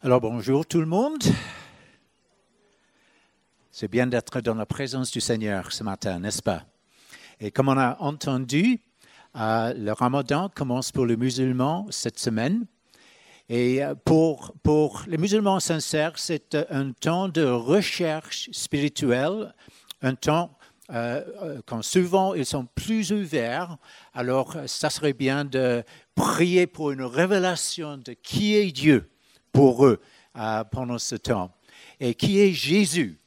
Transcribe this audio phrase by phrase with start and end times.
[0.00, 1.24] Alors bonjour tout le monde.
[3.72, 6.62] C'est bien d'être dans la présence du Seigneur ce matin, n'est-ce pas?
[7.40, 8.80] Et comme on a entendu,
[9.34, 12.64] euh, le ramadan commence pour les musulmans cette semaine.
[13.48, 19.52] Et euh, pour, pour les musulmans sincères, c'est un temps de recherche spirituelle,
[20.02, 20.56] un temps
[20.92, 23.76] euh, quand souvent ils sont plus ouverts,
[24.14, 25.82] alors ça serait bien de
[26.14, 29.10] prier pour une révélation de qui est Dieu
[29.52, 30.00] pour eux
[30.36, 31.50] euh, pendant ce temps.
[32.00, 33.18] Et qui est Jésus,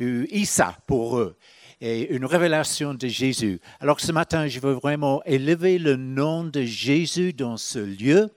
[0.00, 1.36] Issa pour eux,
[1.80, 3.60] et une révélation de Jésus.
[3.80, 8.30] Alors ce matin, je veux vraiment élever le nom de Jésus dans ce lieu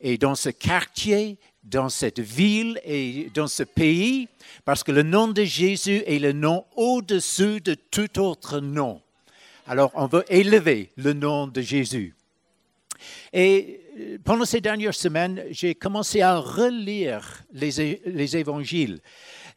[0.00, 4.28] et dans ce quartier, dans cette ville et dans ce pays,
[4.64, 9.00] parce que le nom de Jésus est le nom au-dessus de tout autre nom.
[9.66, 12.14] Alors on veut élever le nom de Jésus.
[13.32, 13.80] Et
[14.24, 19.00] pendant ces dernières semaines, j'ai commencé à relire les, les, évangiles.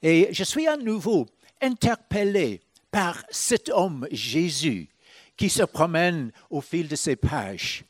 [0.02, 1.26] Et je suis à nouveau
[1.62, 4.90] interpellé par cet homme, Jésus,
[5.36, 7.84] qui se promène au fil de ces pages.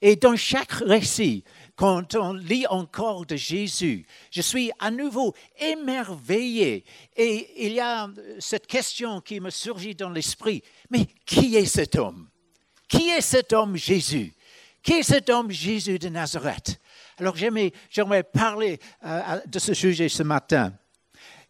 [0.00, 6.84] Et dans chaque récit, quand on lit encore de Jésus, je suis à nouveau émerveillé.
[7.16, 10.62] Et il y a cette question qui me surgit dans l'esprit.
[10.90, 12.28] Mais qui est cet homme?
[12.88, 14.35] Qui est cet homme Jésus?
[14.86, 16.80] Qui est cet homme Jésus de Nazareth?
[17.18, 20.72] Alors j'aimerais parler euh, de ce sujet ce matin.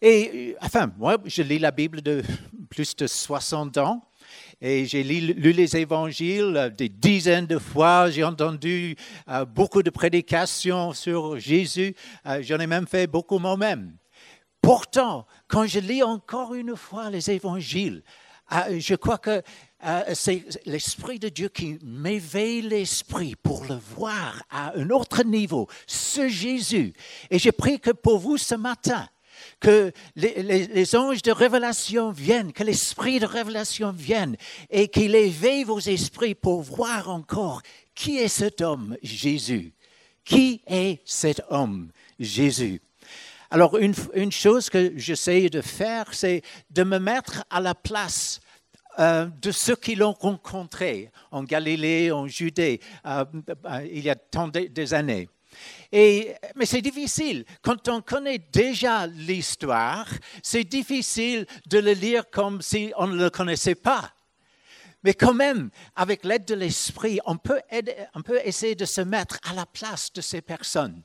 [0.01, 2.23] Et euh, enfin, moi, je lis la Bible de
[2.71, 4.03] plus de 60 ans.
[4.63, 8.11] Et j'ai lu, les évangiles des dizaines de fois.
[8.11, 8.97] J'ai entendu
[9.29, 11.95] euh, beaucoup de prédications sur Jésus.
[12.41, 13.99] J'en ai même fait beaucoup moi-même.
[14.63, 18.03] Pourtant, quand je lis encore une fois les évangiles,
[18.51, 19.43] je crois que
[19.85, 25.69] euh, c'est l'Esprit de Dieu qui m'éveille l'esprit pour le voir à un autre niveau,
[25.87, 26.95] ce Jésus.
[27.31, 29.09] Et j'ai pris que pour vous ce matin,
[29.61, 34.37] que les, anges de révélation viennent, que l'esprit de révélation vienne
[34.71, 37.63] et qu'il éveille vos esprits pour voir encore
[37.95, 39.73] qui est cet homme, Jésus.
[40.25, 42.81] Qui est cet homme, Jésus?
[43.51, 48.41] Alors, une, une chose que j'essaie de faire, c'est de me mettre à la place
[48.99, 53.25] euh, de ceux qui l'ont rencontré en Galilée, en Judée, euh,
[53.67, 55.29] euh, il y a tant des années.
[55.93, 57.45] Et, mais c'est difficile.
[57.63, 60.09] Quand on connaît déjà l'histoire,
[60.43, 64.13] c'est difficile de le lire comme si on ne le connaissait pas.
[65.05, 67.61] Mais quand même, avec l'aide de l'Esprit, on peut,
[68.15, 71.03] on peut essayer de se mettre à la place de ces personnes.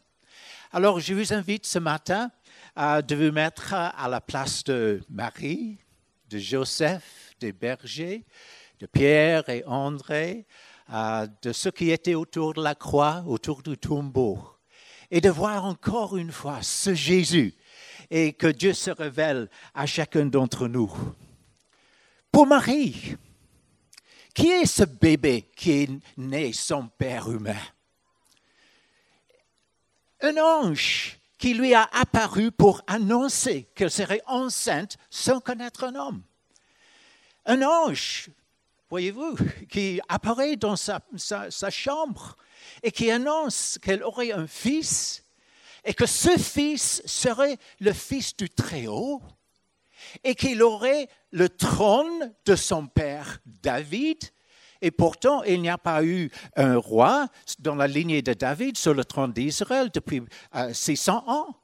[0.72, 2.31] Alors, je vous invite ce matin
[2.75, 5.78] à de vous mettre à la place de Marie,
[6.29, 8.24] de Joseph, des bergers,
[8.79, 10.46] de Pierre et André,
[11.41, 14.40] de ceux qui étaient autour de la croix, autour du tombeau,
[15.09, 17.53] et de voir encore une fois ce Jésus
[18.09, 20.91] et que Dieu se révèle à chacun d'entre nous.
[22.31, 23.18] Pour Marie,
[24.34, 27.62] qui est ce bébé qui est né sans père humain?
[30.22, 36.22] Un ange qui lui a apparu pour annoncer qu'elle serait enceinte sans connaître un homme
[37.46, 38.29] un ange,
[38.90, 39.35] voyez-vous,
[39.69, 41.02] qui apparaît dans sa,
[41.69, 42.38] chambre
[42.84, 45.24] et qui annonce qu'elle aurait un fils
[45.84, 49.22] et que ce fils serait le fils du Très-Haut
[50.24, 54.18] et qu'il aurait le trône de son père David.
[54.81, 57.28] Et pourtant, il n'y a pas eu un roi
[57.59, 60.23] dans la lignée de David sur le trône d'Israël depuis
[60.72, 61.56] 600 euh, ans.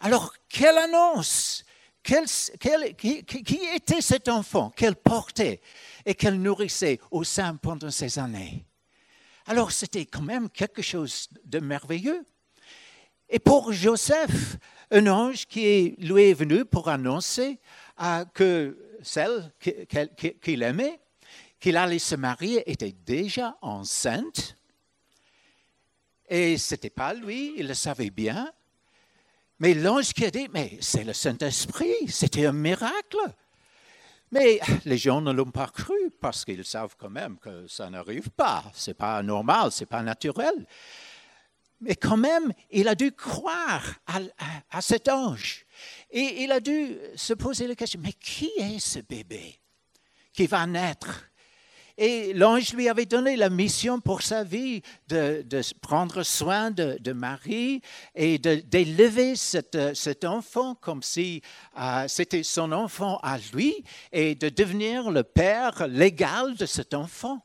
[0.00, 1.64] Alors, quelle annonce
[2.02, 5.60] qui, était cet enfant qu'elle portait
[6.04, 8.64] et qu'elle nourrissait au sein pendant ces années?
[9.46, 12.24] Alors c'était quand même quelque chose de merveilleux.
[13.28, 14.56] Et pour Joseph,
[14.90, 17.58] un ange qui lui est venu pour annoncer
[18.34, 19.52] que celle
[20.40, 21.00] qu'il aimait,
[21.58, 24.56] qu'il allait se marier, était déjà enceinte.
[26.28, 28.50] Et ce n'était pas lui, il le savait bien.
[29.60, 33.18] Mais l'ange qui a dit, mais c'est le Saint-Esprit, c'était un miracle.
[34.32, 38.30] Mais les gens ne l'ont pas cru parce qu'ils savent quand même que ça n'arrive
[38.30, 38.64] pas.
[38.74, 40.66] Ce n'est pas normal, ce n'est pas naturel.
[41.82, 44.20] Mais quand même, il a dû croire à,
[44.70, 45.66] à, cet ange.
[46.10, 49.58] Et il a dû se poser la question, mais qui est ce bébé
[50.32, 51.29] qui va naître?
[52.00, 55.44] Et l'ange lui avait donné la mission pour sa vie de,
[55.82, 57.82] prendre soin de, Marie
[58.14, 61.42] et d'élever cet enfant comme si
[61.78, 67.44] euh, c'était son enfant à lui et de devenir le père légal de cet enfant.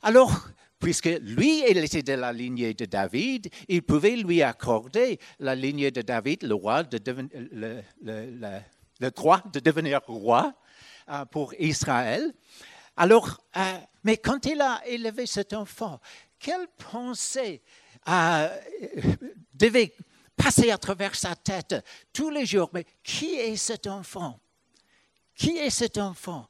[0.00, 5.54] Alors, puisque lui, il était de la lignée de David, il pouvait lui accorder la
[5.54, 6.56] lignée de David, de le,
[9.10, 10.54] droit de devenir roi
[11.10, 12.32] euh, pour Israël.
[12.96, 16.00] Alors, euh, mais quand il a élevé cet enfant,
[16.38, 17.62] quelle pensée
[18.08, 18.48] euh,
[19.54, 19.92] devait
[20.36, 21.74] passer à travers sa tête
[22.12, 22.70] tous les jours?
[22.72, 24.38] Mais qui est cet enfant?
[25.34, 26.48] Qui est cet enfant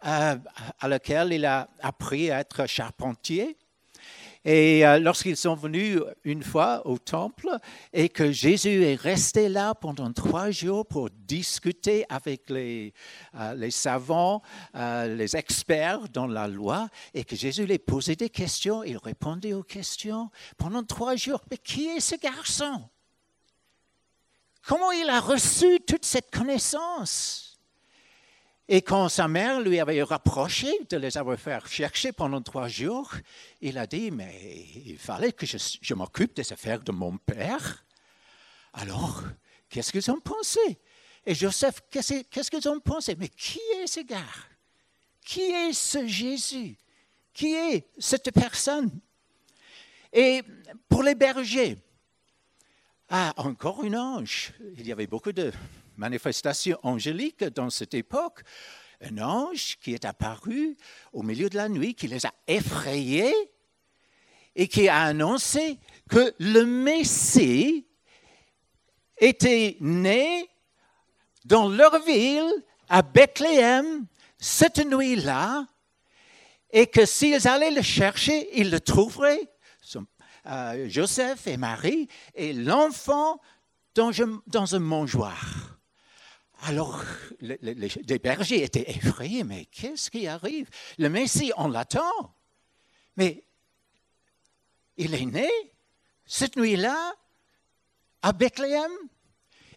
[0.00, 0.36] à
[0.82, 3.56] lequel il a appris à être charpentier?
[4.44, 7.48] Et euh, lorsqu'ils sont venus une fois au temple
[7.92, 12.92] et que Jésus est resté là pendant trois jours pour discuter avec les,
[13.36, 14.42] euh, savants,
[14.74, 19.54] euh, les experts dans la loi, et que Jésus les posait des questions, il répondait
[19.54, 21.40] aux questions pendant trois jours.
[21.50, 22.82] Mais qui est ce garçon?
[24.66, 27.53] Comment il a reçu toute cette connaissance?
[28.66, 33.12] Et quand sa mère lui avait rapproché de les avoir fait chercher pendant trois jours,
[33.60, 37.84] il a dit, mais il fallait que je, m'occupe des affaires de mon père.
[38.72, 39.22] Alors,
[39.68, 40.78] qu'est-ce qu'ils ont pensé?
[41.26, 43.14] Et Joseph, qu'est-ce qu'ils ont pensé?
[43.18, 44.22] Mais qui est ce gars?
[45.22, 46.76] Qui est ce Jésus?
[47.34, 48.90] Qui est cette personne?
[50.10, 50.42] Et
[50.88, 51.76] pour les bergers,
[53.10, 54.54] ah, encore une ange.
[54.78, 55.52] Il y avait beaucoup de
[55.96, 58.42] manifestation angélique dans cette époque,
[59.00, 60.76] un ange qui est apparu
[61.12, 63.34] au milieu de la nuit, qui les a effrayés
[64.56, 67.86] et qui a annoncé que le Messie
[69.18, 70.48] était né
[71.44, 72.50] dans leur ville,
[72.88, 74.06] à Bethléem,
[74.38, 75.66] cette nuit-là,
[76.70, 79.50] et que s'ils allaient le chercher, ils le trouveraient,
[80.46, 83.40] euh, Joseph et Marie, et l'enfant
[83.94, 84.10] dans,
[84.46, 85.73] dans un mangeoire.
[86.66, 87.02] Alors,
[87.40, 90.68] les, bergers étaient effrayés, mais qu'est-ce qui arrive?
[90.96, 92.34] Le Messie, on l'attend.
[93.18, 93.44] Mais
[94.96, 95.50] il est né
[96.24, 97.14] cette nuit-là
[98.22, 98.90] à Bethléem.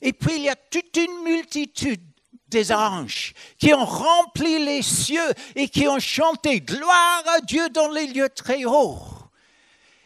[0.01, 2.03] Et puis il y a toute une multitude
[2.47, 7.89] des anges qui ont rempli les cieux et qui ont chanté gloire à Dieu dans
[7.89, 9.01] les lieux très hauts.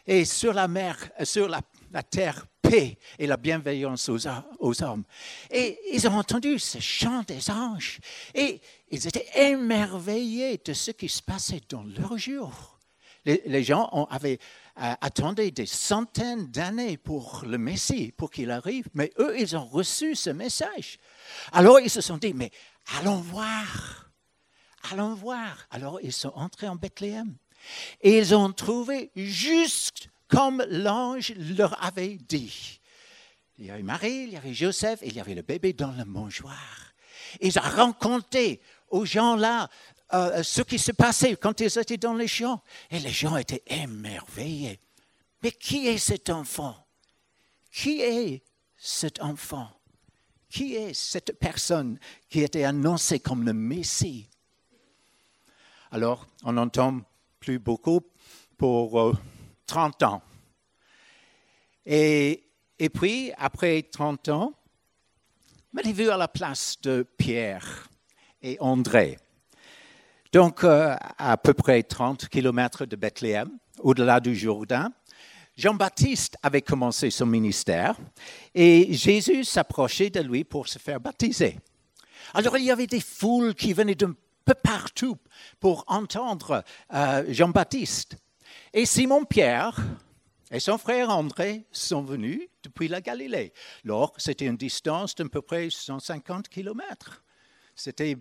[0.08, 1.62] Et sur la mer, sur la,
[1.92, 2.46] la terre,
[3.20, 5.04] et la bienveillance aux, hommes.
[5.50, 8.00] Et ils ont entendu ce chant des anges
[8.34, 12.78] et ils étaient émerveillés de ce qui se passait dans leur jour.
[13.24, 14.40] Les, gens avaient
[14.82, 19.66] euh, attendu des centaines d'années pour le Messie, pour qu'il arrive, mais eux, ils ont
[19.66, 20.98] reçu ce message.
[21.52, 22.50] Alors ils se sont dit, mais
[22.98, 24.10] allons voir,
[24.92, 25.68] allons voir.
[25.70, 27.36] Alors ils sont entrés en Bethléem
[28.02, 32.80] et ils ont trouvé juste comme l'ange leur avait dit.
[33.60, 35.92] Il y avait Marie, il y avait Joseph, et il y avait le bébé dans
[35.92, 36.94] le mangeoire.
[37.42, 39.70] Ils ont raconté aux gens là
[40.14, 42.62] euh, ce qui se passait quand ils étaient dans les champs.
[42.90, 44.80] Et les gens étaient émerveillés.
[45.44, 46.76] Mais qui est cet enfant?
[47.72, 48.44] Qui est
[48.78, 49.70] cet enfant?
[50.50, 52.00] Qui est cette personne
[52.30, 54.28] qui était annoncée comme le Messie?
[55.92, 57.02] Alors, on n'entend
[57.40, 58.02] plus beaucoup
[58.58, 59.14] pour euh,
[59.72, 60.22] 30 ans.
[61.86, 62.44] Et,
[62.94, 64.54] puis, après 30 ans,
[65.72, 67.88] mettez-vous à la place de Pierre
[68.42, 69.18] et André.
[70.34, 74.92] Donc, euh, à peu près 30 kilomètres de Bethléem, au-delà du Jourdain,
[75.56, 77.96] Jean-Baptiste avait commencé son ministère
[78.54, 81.58] et Jésus s'approchait de lui pour se faire baptiser.
[82.34, 85.16] Alors, il y avait des foules qui venaient d'un peu partout
[85.62, 86.62] pour entendre
[86.94, 88.18] euh, Jean-Baptiste.
[88.74, 89.76] Et Simon-Pierre
[90.50, 93.52] et son frère André sont venus depuis la Galilée.
[93.84, 97.22] Alors, c'était une distance d'à peu près 150 kilomètres.
[97.76, 98.16] C'était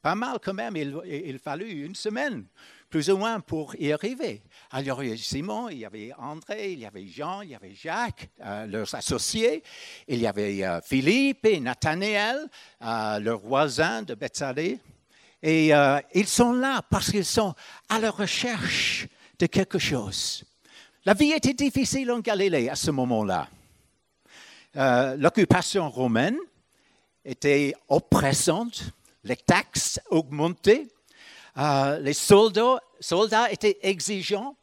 [0.00, 0.76] pas mal quand même.
[0.76, 2.44] Il, il fallut une semaine,
[2.88, 4.40] plus ou moins, pour y arriver.
[4.70, 7.54] Alors, il y avait Simon, il y avait André, il y avait Jean, il y
[7.56, 9.64] avait Jacques, euh, leurs associés.
[10.06, 12.48] Il y avait euh, Philippe et Nathanaël,
[12.82, 14.78] euh, leurs voisins de Bethsaida.
[15.42, 15.72] Et
[16.14, 17.54] ils sont là parce qu'ils sont
[17.88, 19.08] à la recherche
[19.38, 20.44] de quelque chose.
[21.04, 23.48] La vie était difficile en Galilée à ce moment-là.
[24.76, 26.36] Euh, l'occupation romaine
[27.24, 28.92] était oppressante,
[29.24, 30.86] les taxes augmentaient,
[31.56, 34.56] euh, les soldats, soldats, étaient exigeants.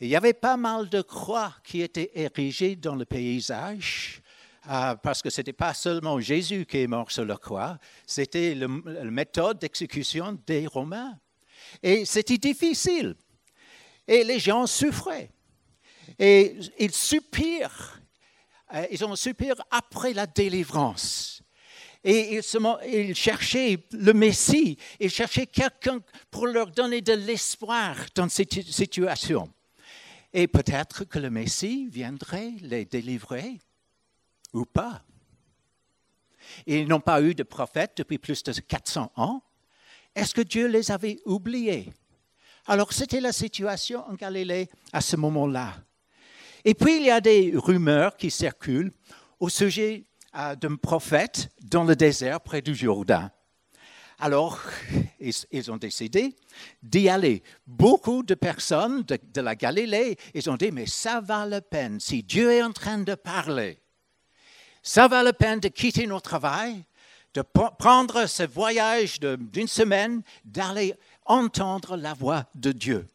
[0.00, 4.22] Il y avait pas mal de croix qui étaient érigées dans le paysage,
[4.70, 8.54] euh, parce que ce n'était pas seulement Jésus qui est mort sur la croix, c'était
[8.54, 11.18] la méthode d'exécution des Romains.
[11.82, 13.14] Et c'était difficile.
[14.06, 15.30] Et les gens souffraient.
[16.18, 18.00] Et ils soupirent.
[18.74, 21.42] Euh, ils ont soupiré après la délivrance.
[22.02, 24.78] Et ils, cherchaient le Messie.
[25.00, 25.98] Ils cherchaient quelqu'un
[26.30, 29.52] pour leur donner de l'espoir dans cette situation.
[30.32, 33.58] Et peut-être que le Messie viendrait les délivrer
[34.52, 35.02] ou pas.
[36.66, 39.42] Ils n'ont pas eu de prophète depuis plus de 400 ans.
[40.14, 41.92] Est-ce que Dieu les avait oubliés?
[42.68, 45.74] Alors c'était la situation en Galilée à ce moment-là.
[46.64, 48.92] Et puis il y a des rumeurs qui circulent
[49.38, 50.04] au sujet
[50.36, 53.30] euh, d'un prophète dans le désert près du Jourdain.
[54.18, 54.60] Alors,
[55.20, 56.34] ils, ont décidé
[56.82, 57.42] d'y aller.
[57.66, 62.22] Beaucoup de personnes de, la Galilée, ils ont dit, mais ça va la peine si
[62.22, 63.78] Dieu est en train de parler.
[64.82, 66.84] Ça va la peine de quitter notre travail,
[67.34, 70.94] de prendre ce voyage d'une semaine, d'aller
[71.26, 73.06] entendre la voix de Dieu.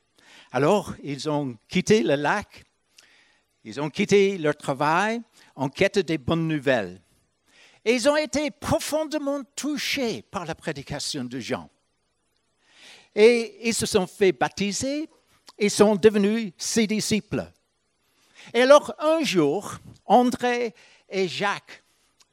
[0.51, 2.65] Alors, ils ont quitté le lac,
[3.63, 5.21] ils ont quitté leur travail
[5.55, 7.01] en quête des bonnes nouvelles.
[7.85, 11.69] Et ils ont été profondément touchés par la prédication de Jean.
[13.15, 15.09] Et ils se sont fait baptiser
[15.57, 17.45] et sont devenus ses disciples.
[18.53, 20.73] Et alors, un jour, André
[21.09, 21.83] et Jacques,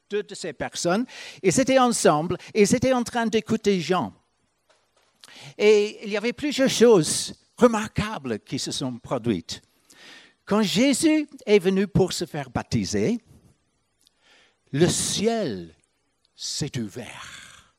[0.09, 1.05] deux de ces personnes,
[1.43, 4.13] ils étaient ensemble ils étaient en train d'écouter Jean.
[5.57, 9.61] Et il y avait plusieurs choses remarquables qui se sont produites.
[10.45, 13.19] Quand Jésus est venu pour se faire baptiser,
[14.71, 15.75] le ciel
[16.35, 17.75] s'est ouvert.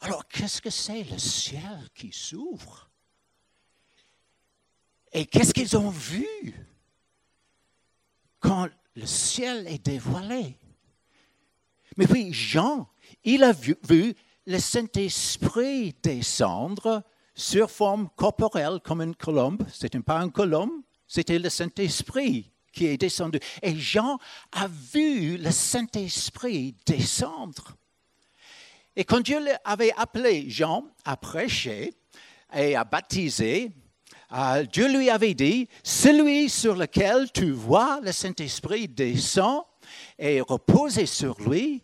[0.00, 2.90] Alors, qu'est-ce que c'est le ciel qui s'ouvre?
[5.12, 6.26] Et qu'est-ce qu'ils ont vu
[8.40, 10.58] quand le ciel est dévoilé?
[11.96, 12.88] Mais puis, Jean,
[13.22, 14.14] il a vu,
[14.46, 17.02] le Saint-Esprit descendre
[17.34, 19.64] sur forme corporelle comme une colombe.
[19.72, 23.38] Ce n'était pas une colombe, c'était le Saint-Esprit qui est descendu.
[23.62, 24.18] Et Jean
[24.52, 27.76] a vu le Saint-Esprit descendre.
[28.96, 31.94] Et quand Dieu avait appelé Jean à prêcher
[32.54, 33.72] et à baptiser,
[34.32, 39.62] euh, Dieu lui avait dit, celui sur lequel tu vois le Saint-Esprit descend
[40.18, 41.82] et reposer sur lui,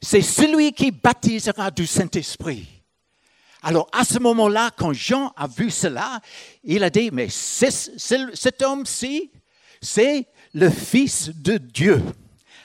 [0.00, 2.66] c'est celui qui baptisera du Saint-Esprit.
[3.62, 6.20] Alors à ce moment-là, quand Jean a vu cela,
[6.64, 9.30] il a dit, mais cet homme-ci,
[9.82, 12.02] c'est le Fils de Dieu.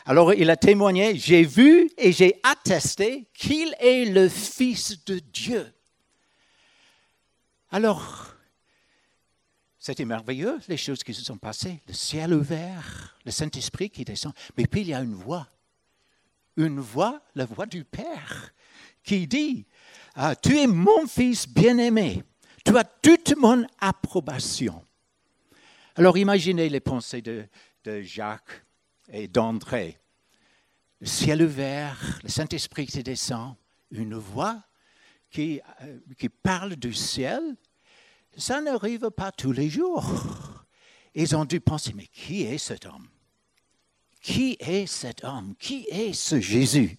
[0.05, 5.71] Alors il a témoigné, j'ai vu et j'ai attesté qu'il est le Fils de Dieu.
[7.71, 8.27] Alors,
[9.77, 11.81] c'était merveilleux, les choses qui se sont passées.
[11.87, 14.33] Le ciel ouvert, le Saint-Esprit qui descend.
[14.57, 15.47] Mais puis il y a une voix,
[16.57, 18.53] une voix, la voix du Père,
[19.03, 19.65] qui dit,
[20.15, 22.23] ah, tu es mon Fils bien-aimé,
[22.63, 24.83] tu as toute mon approbation.
[25.95, 27.47] Alors imaginez les pensées de,
[28.01, 28.65] Jacques
[29.09, 29.99] et d'André.
[30.99, 33.55] Le ciel ouvert, le Saint-Esprit qui descend,
[33.91, 34.63] une voix
[35.29, 37.55] qui, euh, qui parle du ciel,
[38.35, 40.65] ça n'arrive pas tous les jours.
[41.13, 43.07] Ils ont dû penser, mais qui est cet homme?
[44.25, 45.53] Qui est cet homme?
[45.59, 46.97] Qui est ce Jésus?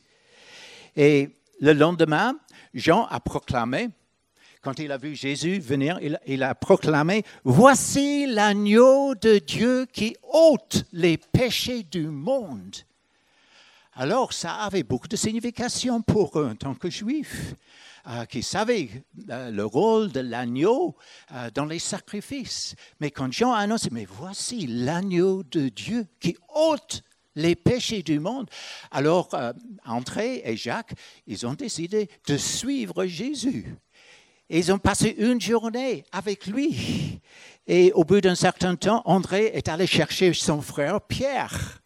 [0.94, 1.28] Et
[1.60, 2.38] le lendemain,
[2.72, 3.88] Jean a proclamé,
[4.62, 10.84] quand il a vu Jésus venir, il, a proclamé, Voici l'agneau de Dieu qui ôte
[10.92, 12.76] les péchés du monde.
[13.94, 17.56] Alors, ça avait beaucoup de signification pour eux en tant que juifs,
[18.06, 18.88] euh, qui savaient
[19.30, 20.94] euh, le rôle de l'agneau
[21.32, 22.76] euh, dans les sacrifices.
[23.00, 27.02] Mais quand Jean a annoncé, mais voici l'agneau de Dieu qui ôte
[27.36, 28.50] les péchés du monde.
[28.90, 29.28] Alors,
[29.84, 30.94] André et Jacques,
[31.26, 33.76] ils ont décidé de suivre Jésus.
[34.48, 37.20] Ils ont passé une journée avec lui.
[37.66, 41.82] Et au bout d'un certain temps, André est allé chercher son frère Pierre.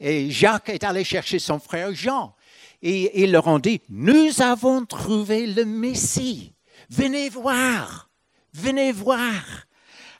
[0.00, 2.34] Et Jacques est allé chercher son frère Jean.
[2.82, 6.52] Et ils leur ont dit, nous avons trouvé le Messie.
[6.90, 8.10] Venez voir.
[8.52, 9.66] Venez voir.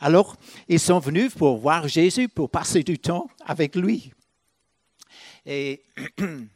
[0.01, 0.37] Alors,
[0.69, 4.13] ils sont venus pour voir Jésus, pour passer du temps avec lui.
[5.45, 5.85] Et
[6.19, 6.47] j'ai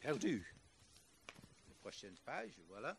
[0.00, 0.50] perdu
[2.68, 2.96] voilà.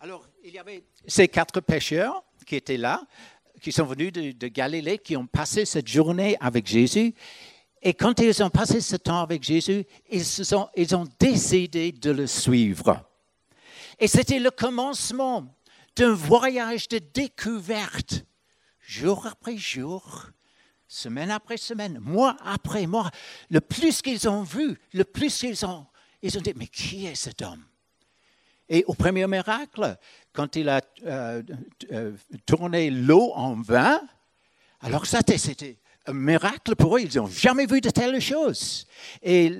[0.00, 3.02] Alors, il y avait ces quatre pêcheurs qui étaient là,
[3.60, 7.14] qui sont venus de, Galilée, qui ont passé cette journée avec Jésus.
[7.82, 10.24] Et quand ils ont passé ce temps avec Jésus, ils,
[10.76, 13.04] ils ont décidé de le suivre.
[13.98, 15.46] Et c'était le commencement
[15.96, 18.24] d'un voyage de découverte,
[18.88, 20.26] jour après jour,
[20.88, 23.10] semaine après semaine, mois après mois.
[23.50, 25.86] Le plus qu'ils ont vu, le plus qu'ils ont
[26.22, 27.64] ils ont dit, mais qui est cet homme?
[28.68, 29.96] Et au premier miracle,
[30.32, 31.42] quand il a euh,
[31.92, 32.12] euh,
[32.44, 34.00] tourné l'eau en vin,
[34.80, 37.00] alors ça, c'était un miracle pour eux.
[37.00, 38.86] Ils n'ont jamais vu de telles choses.
[39.22, 39.52] Et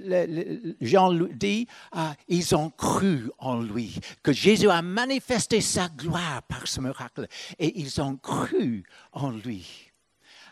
[0.81, 6.67] Jean dit, ah, ils ont cru en lui, que Jésus a manifesté sa gloire par
[6.67, 7.27] ce miracle.
[7.59, 9.67] Et ils ont cru en lui.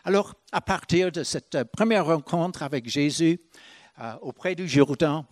[0.05, 3.41] Alors, à partir de cette première rencontre avec Jésus
[3.99, 5.25] euh, auprès du Jourdain,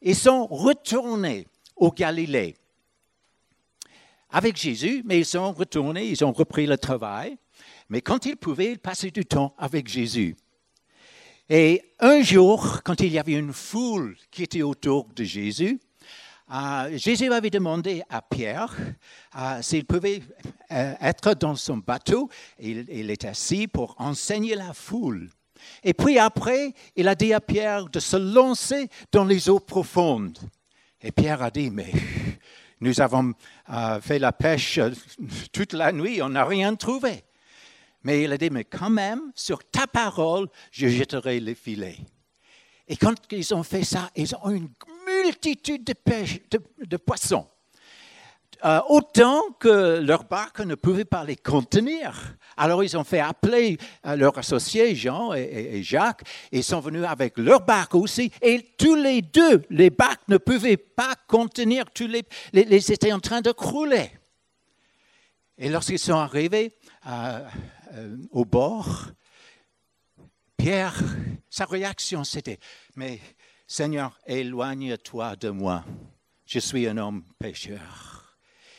[0.00, 2.56] ils sont retournés au Galilée
[4.30, 7.36] avec Jésus, mais ils sont retournés, ils ont repris le travail.
[7.88, 10.36] Mais quand ils pouvaient, ils passaient du temps avec Jésus.
[11.48, 15.78] Et un jour, quand il y avait une foule qui était autour de Jésus,
[16.52, 18.74] euh, Jésus avait demandé à Pierre
[19.36, 20.22] euh, s'il pouvait
[20.70, 22.28] euh, être dans son bateau.
[22.60, 25.28] Il, il est assis pour enseigner la foule.
[25.82, 30.38] Et puis après, il a dit à Pierre de se lancer dans les eaux profondes.
[31.00, 31.92] Et Pierre a dit, mais
[32.80, 33.32] nous avons
[34.00, 34.78] fait la pêche
[35.52, 37.24] toute la nuit, on n'a rien trouvé.
[38.06, 41.98] Mais il a dit, mais quand même, sur ta parole, je jetterai les filets.
[42.86, 44.68] Et quand ils ont fait ça, ils ont une
[45.04, 47.48] multitude de, poissons.
[48.64, 52.36] Euh, autant que leur barque ne pouvait pas les contenir.
[52.56, 56.22] Alors ils ont fait appeler euh, leurs associés, Jean et, Jacques,
[56.52, 58.30] et ils sont venus avec leur barque aussi.
[58.40, 62.22] Et tous les deux, les barques ne pouvaient pas contenir, tous les,
[62.52, 64.12] les, étaient en train de crouler.
[65.58, 66.72] Et lorsqu'ils sont arrivés,
[67.08, 67.40] euh,
[67.94, 69.06] euh, au bord,
[70.56, 71.00] Pierre,
[71.50, 72.58] sa réaction c'était,
[72.96, 73.20] mais
[73.66, 75.84] Seigneur, éloigne-toi de moi,
[76.46, 78.38] je suis un homme pécheur.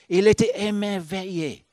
[0.10, 1.66] Il était émerveillé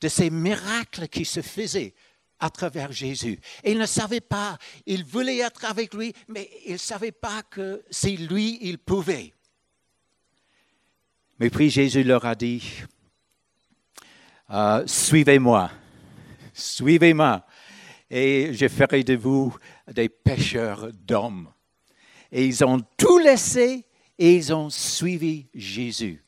[0.00, 1.94] de ces miracles qui se faisaient
[2.38, 3.38] à travers Jésus.
[3.64, 7.82] il ne savait pas, il voulait être avec lui, mais il ne savait pas que
[7.90, 9.34] c'est lui, il pouvait.
[11.38, 12.62] Mais puis Jésus leur a dit,
[14.50, 15.70] euh, suivez-moi.
[16.60, 17.44] Suivez-moi
[18.10, 19.56] et je ferai de vous
[19.88, 21.52] des pêcheurs d'hommes.
[22.32, 23.86] Et ils ont tout laissé
[24.18, 26.22] et ils ont suivi Jésus.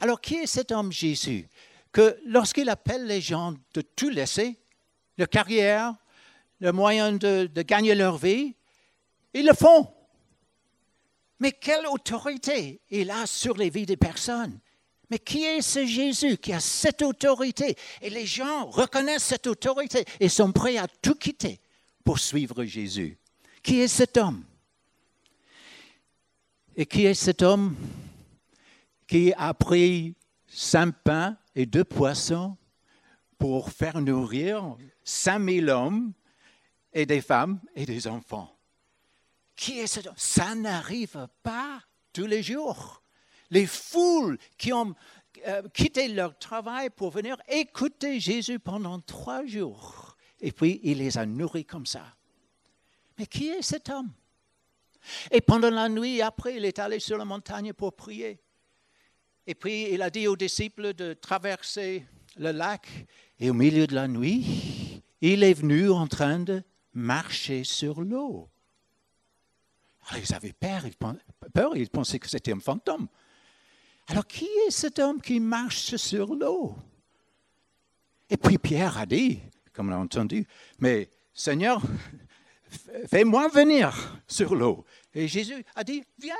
[0.00, 1.48] Alors, qui est cet homme Jésus?
[1.92, 4.58] Que lorsqu'il appelle les gens de tout laisser,
[5.18, 5.94] leur carrière,
[6.60, 8.54] le moyen de, de gagner leur vie,
[9.34, 9.92] ils le font.
[11.38, 14.58] Mais quelle autorité il a sur les vies des personnes?
[15.12, 17.76] Mais qui est ce Jésus qui a cette autorité?
[18.00, 21.60] Et les gens reconnaissent cette autorité et sont prêts à tout quitter
[22.02, 23.18] pour suivre Jésus.
[23.62, 24.42] Qui est cet homme?
[26.76, 27.76] Et qui est cet homme
[29.06, 30.14] qui a pris
[30.46, 32.56] cinq pains et deux poissons
[33.36, 36.14] pour faire nourrir cinq mille hommes
[36.94, 38.56] et des femmes et des enfants?
[39.56, 40.14] Qui est cet homme?
[40.16, 41.82] Ça n'arrive pas
[42.14, 43.01] tous les jours
[43.52, 44.94] les foules qui ont
[45.46, 50.16] euh, quitté leur travail pour venir écouter Jésus pendant trois jours.
[50.40, 52.16] Et puis, il les a nourris comme ça.
[53.18, 54.10] Mais qui est cet homme?
[55.30, 58.40] Et pendant la nuit, après, il est allé sur la montagne pour prier.
[59.46, 62.88] Et puis, il a dit aux disciples de traverser le lac.
[63.38, 66.62] Et au milieu de la nuit, il est venu en train de
[66.94, 68.48] marcher sur l'eau.
[70.16, 70.86] ils avaient peur,
[71.76, 73.08] ils pensaient que c'était un fantôme.
[74.08, 76.76] Alors qui est cet homme qui marche sur l'eau?
[78.28, 79.40] Et puis Pierre a dit,
[79.72, 80.46] comme on a entendu,
[80.78, 81.80] mais Seigneur,
[83.08, 84.84] fais-moi venir sur l'eau.
[85.14, 86.34] Et Jésus a dit, viens.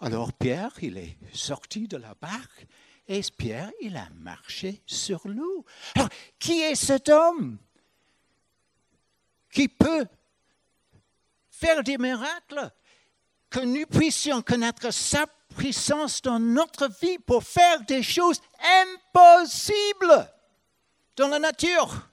[0.00, 2.66] Alors Pierre, il est sorti de la barque
[3.06, 5.64] et Pierre, il a marché sur l'eau.
[5.94, 6.08] Alors,
[6.38, 7.58] qui est cet homme
[9.50, 10.06] qui peut
[11.50, 12.70] faire des miracles
[13.50, 14.92] que nous puissions connaître?
[14.92, 18.40] Sa puissance dans notre vie pour faire des choses
[19.04, 20.28] impossibles
[21.16, 22.08] dans la nature.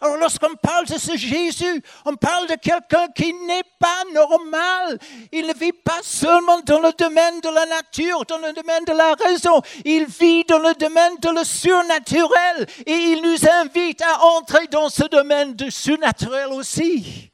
[0.00, 4.98] Alors lorsqu'on parle de ce Jésus, on parle de quelqu'un qui n'est pas normal.
[5.32, 8.92] Il ne vit pas seulement dans le domaine de la nature, dans le domaine de
[8.92, 9.60] la raison.
[9.84, 12.66] Il vit dans le domaine de le surnaturel.
[12.86, 17.32] Et il nous invite à entrer dans ce domaine du surnaturel aussi.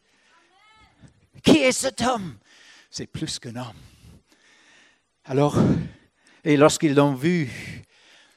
[1.43, 2.39] Qui est cet homme?
[2.91, 3.94] C'est plus qu'un homme.
[5.27, 5.57] Alors,
[6.45, 7.51] et lorsqu'ils l'ont vu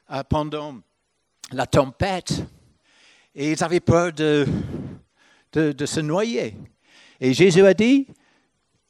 [0.10, 0.78] euh, pendant
[1.52, 2.34] la tempête,
[3.36, 4.48] et ils avaient peur de,
[5.52, 6.56] de, se noyer.
[7.20, 8.08] Et Jésus a dit,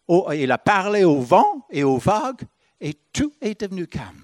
[0.07, 2.43] il a parlé au vent et aux vagues,
[2.79, 4.21] et tout est devenu calme.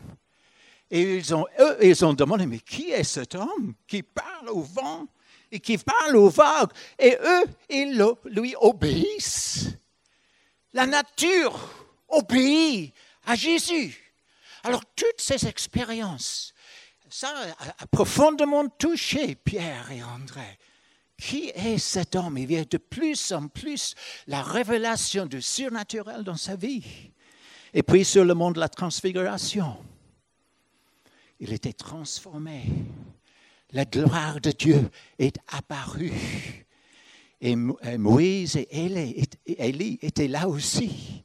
[0.91, 4.62] Et ils ont, eux, ils ont demandé, mais qui est cet homme qui parle au
[4.62, 5.07] vent
[5.51, 6.69] et qui parle aux vagues?
[6.99, 9.69] Et eux, ils lui obéissent.
[10.73, 11.59] La nature
[12.07, 12.93] obéit
[13.25, 14.13] à Jésus.
[14.63, 16.53] Alors toutes ces expériences,
[17.09, 17.33] ça
[17.77, 20.57] a profondément touché Pierre et André.
[21.23, 22.38] qui est cet homme?
[22.38, 23.95] Il y a de plus en plus
[24.27, 26.83] la révélation du surnaturel dans sa vie.
[27.73, 29.77] Et puis sur le monde de la transfiguration,
[31.39, 32.65] il était transformé.
[33.71, 36.65] La gloire de Dieu est apparue.
[37.41, 38.67] Et Moïse et
[39.45, 41.23] Élie étaient là aussi.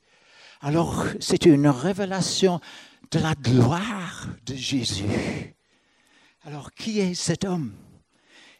[0.61, 2.61] Alors, c'est une révélation
[3.11, 5.05] de la gloire de Jésus.
[6.43, 7.73] Alors, qui est cet homme?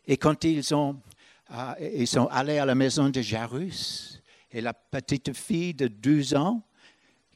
[0.07, 1.01] Et quand ils, ont,
[1.53, 6.35] euh, ils sont allés à la maison de Jairus, et la petite fille de 12
[6.35, 6.63] ans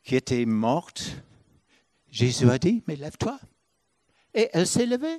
[0.05, 1.17] qui était morte,
[2.11, 3.39] Jésus a dit, mais lève-toi.
[4.33, 5.19] Et elle s'est levée.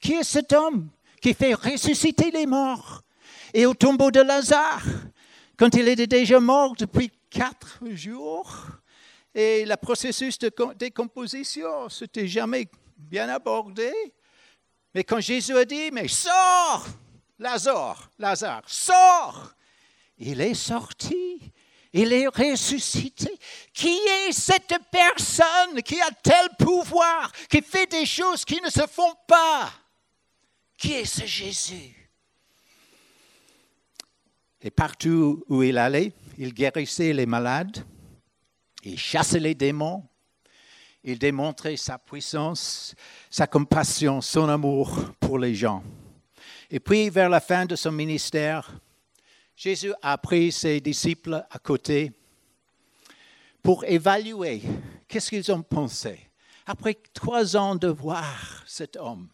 [0.00, 3.02] Qui est cet homme qui fait ressusciter les morts?
[3.54, 4.82] Et au tombeau de Lazare,
[5.58, 8.54] quand il était déjà mort depuis quatre jours,
[9.34, 13.92] et le processus de décomposition, c'était jamais bien abordé.
[14.94, 16.86] Mais quand Jésus a dit, mais sors,
[17.38, 19.52] Lazare, Lazare, sors,
[20.18, 21.52] il est sorti.
[21.92, 23.38] Il est ressuscité.
[23.72, 28.86] Qui est cette personne qui a tel pouvoir, qui fait des choses qui ne se
[28.86, 29.72] font pas?
[30.76, 31.97] Qui est ce Jésus?
[34.60, 37.84] Et partout où il allait, il guérissait les malades,
[38.82, 40.04] il chassait les démons,
[41.04, 42.94] il démontrait sa puissance,
[43.30, 45.82] sa compassion, son amour pour les gens.
[46.70, 48.78] Et puis, vers la fin de son ministère,
[49.56, 52.12] Jésus a pris ses disciples à côté
[53.62, 54.62] pour évaluer
[55.06, 56.18] qu'est-ce qu'ils ont pensé.
[56.66, 59.28] Après trois ans de voir cet homme,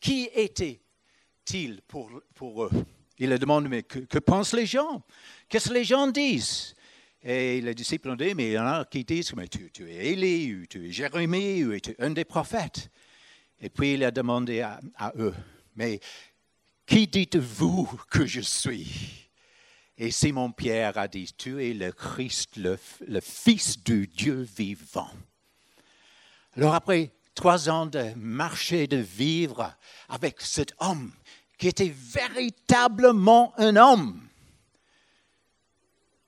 [0.00, 2.70] qui était-il pour, pour eux?
[3.18, 5.02] Il a demandé, mais que, pensent les gens?
[5.48, 6.74] Qu'est-ce que les gens disent?
[7.22, 10.12] Et les disciples ont dit, mais il y en a qui disent, mais tu, es
[10.12, 12.90] Élie, ou tu es Jérémie, ou tu es un des prophètes?
[13.60, 14.80] Et puis il a demandé à,
[15.16, 15.34] eux,
[15.74, 15.98] mais
[16.84, 19.28] qui dites-vous que je suis?
[19.96, 25.10] Et Simon-Pierre a dit, tu es le Christ, le Fils du Dieu vivant.
[26.54, 29.74] Alors après trois ans de marcher, de vivre
[30.08, 31.12] avec cet homme
[31.58, 34.26] qui était véritablement un homme,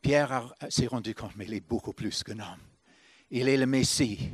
[0.00, 2.60] Pierre s'est rendu compte, mais il est beaucoup plus qu'un homme.
[3.30, 4.30] Il est le Messie.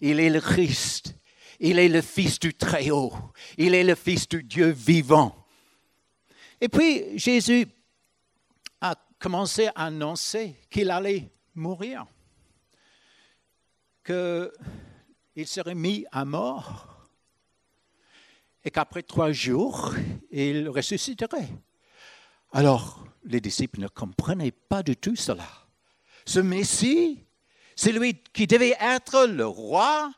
[0.00, 1.14] Il est le Christ.
[1.60, 3.12] Il est le Fils du Très-Haut.
[3.56, 5.46] Il est le Fils du Dieu vivant.
[6.60, 7.68] Et puis Jésus
[8.80, 12.06] a commencé à annoncer qu'il allait mourir,
[14.04, 14.50] qu'il
[15.46, 16.93] serait mis à mort
[18.64, 19.94] et qu'après trois jours,
[20.30, 21.48] il ressusciterait.
[22.52, 25.48] Alors, les disciples ne comprenaient pas du tout cela.
[26.24, 27.24] Ce Messie,
[27.76, 30.10] c'est lui qui devait être le roi,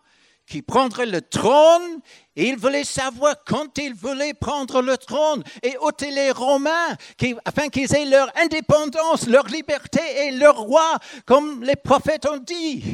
[0.46, 2.00] qui prendrait le trône,
[2.36, 6.96] et il voulait savoir quand il voulait prendre le trône et ôter les Romains,
[7.44, 12.84] afin qu'ils aient leur indépendance, leur liberté et leur roi, comme les prophètes ont dit.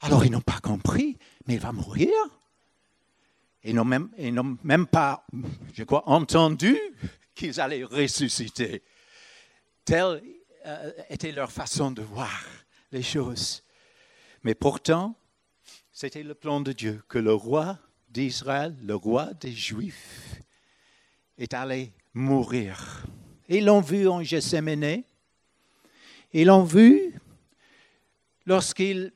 [0.00, 2.10] Alors ils n'ont pas compris, mais il va mourir.
[3.62, 5.26] Ils n'ont même, pas,
[5.74, 6.78] je crois, entendu
[7.34, 8.82] qu'ils allaient ressusciter.
[9.84, 10.22] Telle
[10.66, 12.42] euh, était leur façon de voir
[12.92, 13.62] les choses.
[14.42, 15.14] Mais pourtant,
[15.92, 20.40] c'était le plan de Dieu que le roi d'Israël, le roi des Juifs,
[21.36, 23.04] est allé mourir.
[23.48, 25.02] Ils l'ont vu en Gethsemane.
[26.32, 27.14] Ils l'ont vu
[28.46, 29.12] lorsqu'il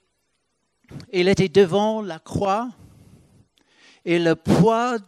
[1.12, 2.70] il était devant la croix
[4.04, 4.98] et le poids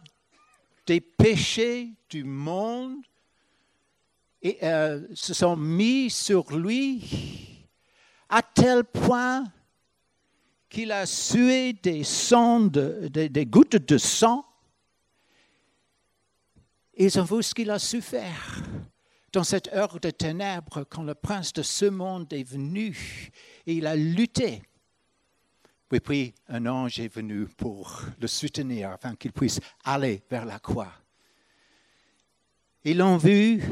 [0.85, 2.97] des péchés du monde
[4.41, 7.67] et, euh, se sont mis sur lui
[8.29, 9.43] à tel point
[10.69, 12.03] qu'il a sué des,
[13.45, 14.45] gouttes de sang.
[16.95, 18.63] Ils ont vu ce qu'il a su faire
[19.31, 23.29] dans cette heure de ténèbres quand le prince de ce monde est venu
[23.65, 24.61] et il a lutté.
[25.91, 30.59] Et puis un ange est venu pour le soutenir afin qu'il puisse aller vers la
[30.59, 30.91] croix.
[32.83, 33.63] Ils l'ont vu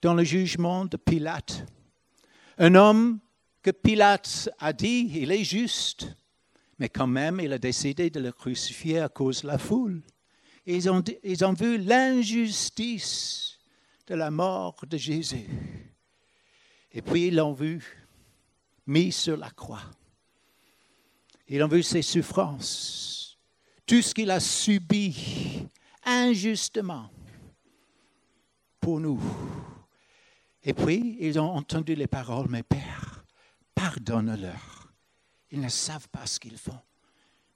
[0.00, 1.66] dans le jugement de Pilate.
[2.58, 3.18] Un homme
[3.62, 6.08] que Pilate a dit, il est juste,
[6.78, 10.02] mais quand même, il a décidé de le crucifier à cause de la foule.
[10.64, 13.58] Ils ont, ils ont vu l'injustice
[14.06, 15.46] de la mort de Jésus.
[16.92, 18.06] Et puis ils l'ont vu
[18.86, 19.82] mis sur la croix.
[21.48, 23.38] Ils ont vu ses souffrances,
[23.86, 25.66] tout ce qu'il a subi
[26.04, 27.10] injustement
[28.80, 29.20] pour nous.
[30.62, 33.24] Et puis, ils ont entendu les paroles, mes pères,
[33.74, 34.92] pardonne-leur.
[35.50, 36.80] Ils ne savent pas ce qu'ils font.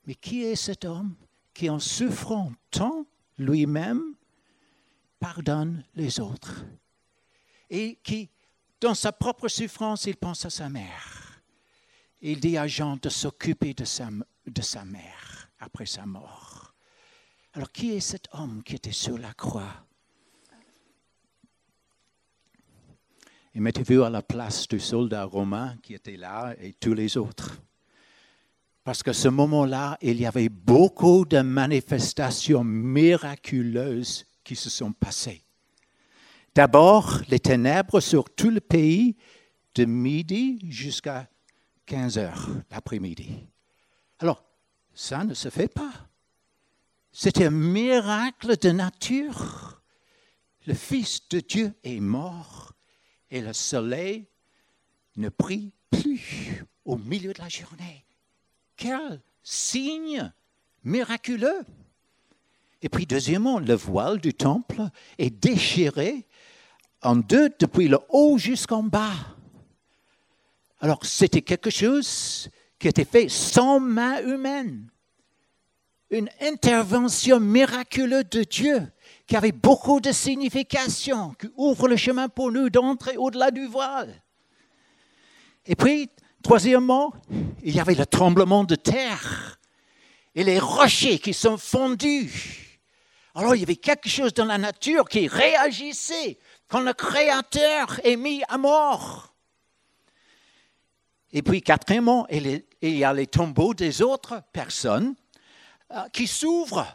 [0.07, 1.15] Mais qui est cet homme
[1.53, 3.05] qui, en souffrant tant
[3.37, 4.15] lui-même,
[5.21, 6.65] pardonne les autres?
[7.69, 8.31] Et qui,
[8.81, 11.22] dans sa propre souffrance, il pense à sa mère.
[12.23, 14.09] Il dit à Jean de s'occuper de sa,
[14.47, 16.73] de sa mère après sa mort.
[17.53, 19.85] Alors, qui est cet homme qui était sur la croix?
[23.55, 27.61] Et mettez-vous à la place du soldat romain qui était là et tous les autres.
[28.85, 35.43] Parce qu'à ce moment-là, il y avait beaucoup de manifestations miraculeuses qui se sont passées.
[36.55, 39.17] D'abord, les ténèbres sur tout le pays
[39.75, 41.29] de midi jusqu'à
[41.87, 43.47] 15 heures l'après-midi.
[44.19, 44.45] Alors,
[44.95, 45.93] ça ne se fait pas.
[47.13, 49.83] C'était un miracle de nature.
[50.67, 52.73] Le Fils de Dieu est mort
[53.31, 54.27] et le soleil
[55.17, 58.05] ne brille plus au milieu de la journée.
[58.77, 60.33] Quel signe
[60.85, 61.65] miraculeux.
[62.81, 64.83] Et puis, deuxièmement, le voile du temple
[65.19, 66.27] est déchiré
[67.03, 69.32] en deux depuis le haut jusqu'en bas.
[70.83, 74.91] Alors, c'était quelque chose qui était fait sans main humaine.
[76.11, 78.93] Une intervention miraculeuse de Dieu
[79.25, 84.13] qui avait beaucoup de signification, qui ouvre le chemin pour nous d'entrer au-delà du voile.
[85.67, 86.11] Et puis,
[86.43, 87.15] troisièmement,
[87.63, 89.61] il y avait le tremblement de terre
[90.35, 92.81] et les rochers qui sont fondus.
[93.37, 98.17] Alors, il y avait quelque chose dans la nature qui réagissait quand le Créateur est
[98.17, 99.32] mis à mort.
[101.33, 105.15] Et puis, quatrièmement, il y a les tombeaux des autres personnes
[105.91, 106.87] euh, qui s'ouvrent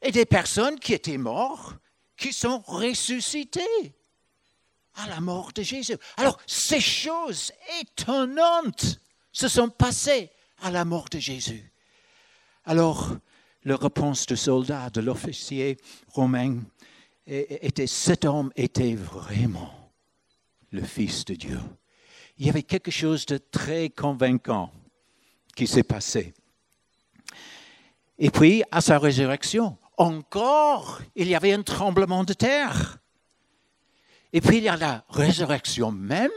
[0.00, 1.76] et des personnes qui étaient mortes,
[2.16, 3.94] qui sont ressuscitées
[4.94, 5.96] à la mort de Jésus.
[6.16, 9.00] Alors, ces choses étonnantes
[9.32, 10.30] se sont passées
[10.62, 11.72] à la mort de Jésus.
[12.64, 13.16] Alors,
[13.64, 16.58] la réponse du soldat, de l'officier romain,
[17.26, 19.92] était cet homme était vraiment
[20.70, 21.60] le Fils de Dieu.
[22.38, 24.70] Il y avait quelque chose de très convaincant
[25.56, 26.34] qui s'est passé.
[28.18, 32.98] Et puis, à sa résurrection, encore, il y avait un tremblement de terre.
[34.32, 36.30] Et puis, il y a la résurrection même.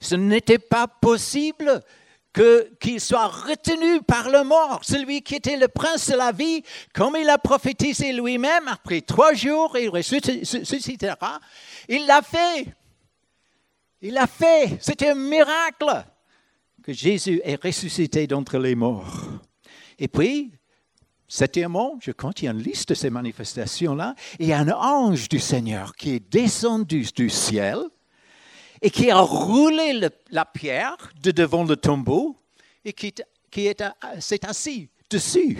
[0.00, 1.82] Ce n'était pas possible
[2.80, 6.62] qu'il soit retenu par le mort, celui qui était le prince de la vie,
[6.94, 11.40] comme il a prophétisé lui-même, après trois jours, il ressuscitera.
[11.88, 12.74] Il l'a fait.
[14.02, 14.76] Il l'a fait.
[14.80, 16.04] C'était un miracle
[16.82, 19.22] que Jésus est ressuscité d'entre les morts.
[19.98, 20.52] Et puis,
[21.34, 24.14] Septièmement, je a une liste de ces manifestations-là.
[24.38, 27.78] Il y a un ange du Seigneur qui est descendu du ciel
[28.82, 29.98] et qui a roulé
[30.30, 32.36] la pierre de devant le tombeau
[32.84, 33.14] et qui,
[34.20, 35.56] s'est assis dessus.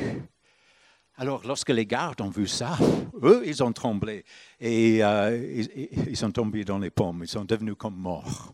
[1.17, 2.77] Alors, lorsque les gardes ont vu ça,
[3.23, 4.25] eux, ils ont tremblé
[4.61, 5.37] et euh,
[5.77, 8.53] ils, ils, sont tombés dans les pommes, ils sont devenus comme morts.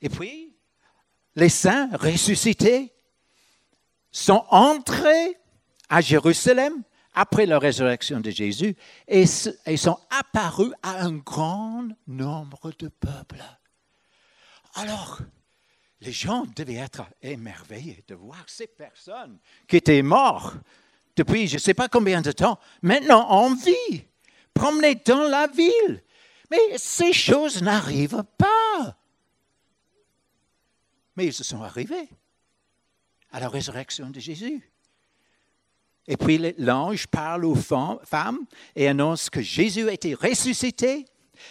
[0.00, 0.54] Et puis,
[1.36, 2.92] les saints ressuscités
[4.10, 5.36] sont entrés
[5.88, 6.82] à Jérusalem
[7.14, 13.42] après la résurrection de Jésus et, sont apparus à un grand nombre de peuples.
[14.74, 15.20] Alors,
[16.00, 20.56] les gens devaient être émerveillés de voir ces personnes qui étaient mortes
[21.16, 24.04] depuis je ne sais pas combien de temps, maintenant en vie,
[24.52, 26.02] promener dans la ville.
[26.50, 28.96] Mais ces choses n'arrivent pas.
[31.16, 32.08] Mais ils se sont arrivés
[33.30, 34.70] à la résurrection de Jésus.
[36.06, 38.44] Et puis l'ange parle aux femmes
[38.76, 41.06] et annonce que Jésus a été ressuscité.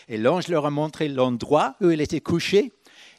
[0.08, 2.72] Et l'ange leur a montré l'endroit où il était couché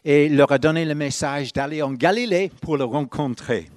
[0.05, 3.71] et leur a donné le message d'aller en Galilée pour le rencontrer.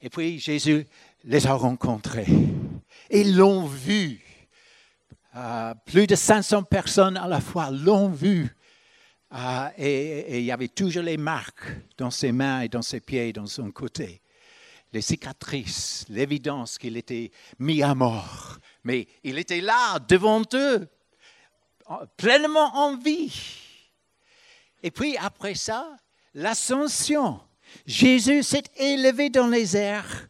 [0.00, 0.86] Et puis Jésus
[1.24, 2.26] les a rencontrés.
[3.10, 4.20] Ils l'ont vu.
[5.36, 8.54] Euh, plus de 500 personnes à la fois l'ont vu
[9.36, 11.66] ah, et, il y avait toujours les marques
[11.98, 14.22] dans ses mains et dans ses pieds, dans son côté.
[14.92, 18.58] Les cicatrices, l'évidence qu'il était mis à mort.
[18.84, 20.88] Mais il était là, devant eux,
[22.16, 23.63] pleinement en vie.
[24.84, 25.96] Et puis après ça,
[26.34, 27.40] l'ascension.
[27.86, 30.28] Jésus s'est élevé dans les airs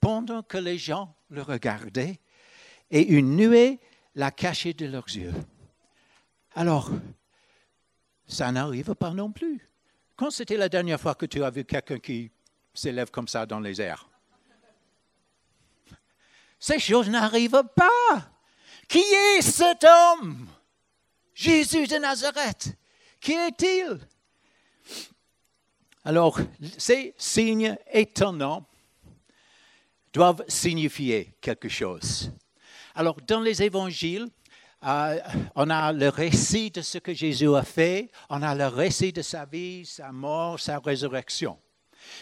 [0.00, 2.18] pendant que les gens le regardaient
[2.90, 3.78] et une nuée
[4.14, 5.34] l'a caché de leurs yeux.
[6.54, 6.90] Alors,
[8.26, 9.68] ça n'arrive pas non plus.
[10.16, 12.30] Quand c'était la dernière fois que tu as vu quelqu'un qui
[12.72, 14.08] s'élève comme ça dans les airs?
[16.58, 18.30] Ces choses n'arrivent pas.
[18.88, 20.48] Qui est cet homme?
[21.34, 22.74] Jésus de Nazareth.
[23.26, 23.98] Qui est-il
[26.04, 26.38] Alors,
[26.78, 28.64] ces signes étonnants
[30.12, 32.30] doivent signifier quelque chose.
[32.94, 34.28] Alors, dans les évangiles,
[34.84, 35.18] euh,
[35.56, 39.22] on a le récit de ce que Jésus a fait, on a le récit de
[39.22, 41.58] sa vie, sa mort, sa résurrection.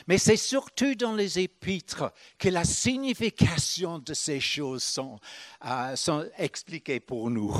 [0.08, 5.20] Mais c'est surtout dans les épîtres que la signification de ces choses sont,
[5.66, 7.54] euh, sont expliquées pour nous.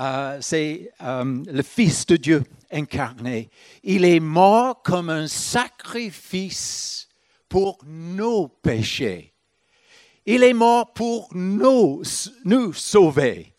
[0.00, 3.50] Euh, c'est le Fils de Dieu incarné.
[3.82, 7.08] Il est mort comme un sacrifice
[7.48, 9.34] pour nos péchés.
[10.24, 12.02] Il est mort pour nous,
[12.44, 13.54] nous sauver.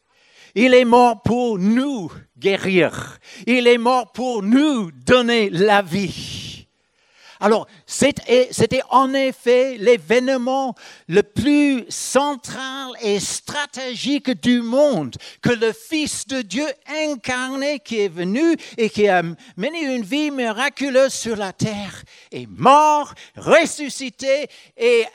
[0.56, 3.20] Il est mort pour nous guérir.
[3.46, 6.41] Il est mort pour nous donner la vie.
[7.42, 10.76] Alors, c'était en effet l'événement
[11.08, 18.14] le plus central et stratégique du monde que le Fils de Dieu incarné qui est
[18.14, 19.24] venu et qui a
[19.58, 25.06] mené une vie miraculeuse sur la terre est mort, ressuscité et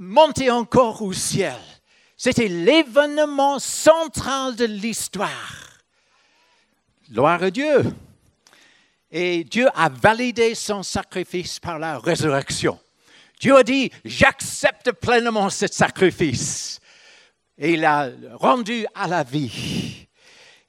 [0.00, 1.60] monté encore au ciel.
[2.16, 5.82] C'était l'événement central de l'histoire.
[7.10, 7.84] Gloire à Dieu.
[9.16, 12.80] Et Dieu a validé son sacrifice par la résurrection.
[13.38, 16.80] Dieu a dit, j'accepte pleinement ce sacrifice.
[17.56, 20.08] Et il a rendu à la vie.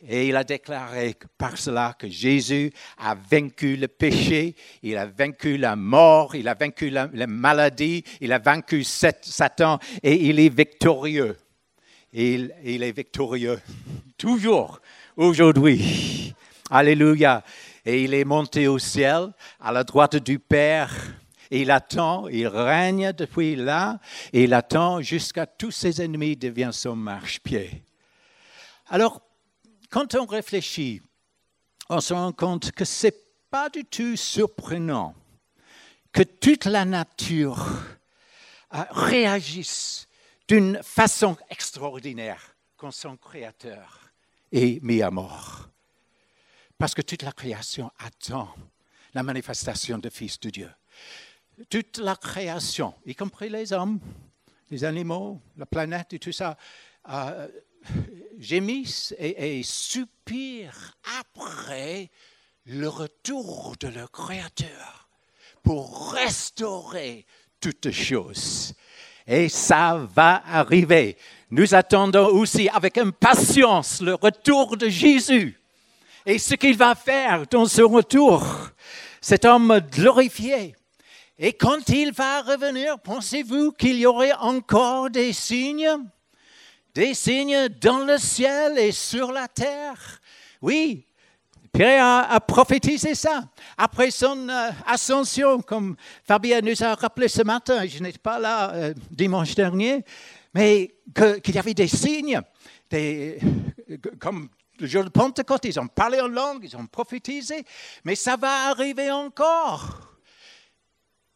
[0.08, 5.58] Et il a déclaré par cela que Jésus a vaincu le péché, il a vaincu
[5.58, 11.36] la mort, il a vaincu la, maladie, il a vaincu Satan et il est victorieux.
[12.14, 13.60] il, il est victorieux
[14.20, 14.80] toujours
[15.18, 16.36] aujourd'hui.
[16.70, 17.44] Alléluia.
[17.86, 20.94] Et il est monté au ciel à la droite du Père.
[21.52, 24.00] Et il attend, il règne depuis là,
[24.34, 27.84] et il attend jusqu'à tous ses ennemis deviennent son marchepied.
[28.88, 29.22] Alors,
[29.90, 31.02] quand on réfléchit,
[31.90, 33.14] on se rend compte que ce n'est
[33.52, 35.14] pas du tout surprenant
[36.12, 37.68] que toute la nature
[38.74, 40.08] euh, réagisse
[40.48, 44.12] d'une façon extraordinaire quand son Créateur
[44.52, 45.70] est mis à mort.
[46.78, 48.54] Parce que toute la création attend
[49.14, 50.70] la manifestation du Fils de Dieu.
[51.70, 54.00] Toute la création, y compris les hommes,
[54.70, 56.58] les animaux, la planète et tout ça,
[57.10, 57.48] euh,
[58.38, 62.10] gémissent et, soupirent après
[62.66, 65.08] le retour de leur Créateur
[65.64, 67.26] pour restaurer
[67.62, 68.74] toutes choses.
[69.26, 71.18] Et ça va arriver.
[71.52, 75.58] Nous attendons aussi avec impatience le retour de Jésus
[76.26, 78.46] et ce qu'il va faire dans ce retour.
[79.22, 80.76] Cet homme glorifié.
[81.38, 85.90] Et quand il va revenir, pensez-vous qu'il y aurait encore des signes?
[86.94, 90.22] Des signes dans le ciel et sur la terre?
[90.62, 91.06] Oui,
[91.74, 93.44] Pierre a, prophétisé ça.
[93.78, 98.74] Après son euh, ascension, comme Fabien nous a rappelé ce matin, je n'étais pas là
[98.74, 100.06] euh, dimanche dernier,
[100.54, 100.96] mais
[101.44, 102.40] qu'il y avait des signes,
[102.90, 103.40] des,
[104.20, 104.48] comme
[104.80, 107.64] le jour de Pentecôte, ils ont parlé en langue, ils ont prophétisé,
[108.04, 110.16] mais ça va arriver encore.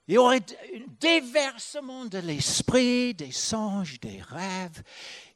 [0.09, 4.81] Il y aurait un déversement de l'esprit, des songes, des rêves,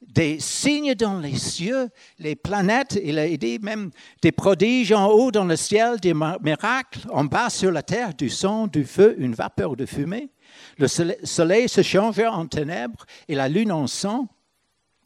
[0.02, 3.92] des signes dans les cieux, les planètes, il a dit même
[4.24, 8.32] des prodiges en haut dans le ciel, des miracles en bas sur la terre, du
[8.32, 10.32] son, du feu, une vapeur de fumée.
[10.80, 14.28] Le soleil se changera en ténèbres et la lune en sang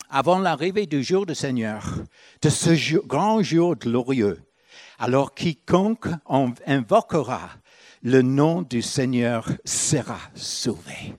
[0.10, 1.84] avant l'arrivée du jour du Seigneur,
[2.41, 4.41] de ce grand jour glorieux.
[5.00, 6.08] Alors quiconque
[6.65, 7.50] invoquera
[8.04, 11.15] le nom du Seigneur sera sauvé.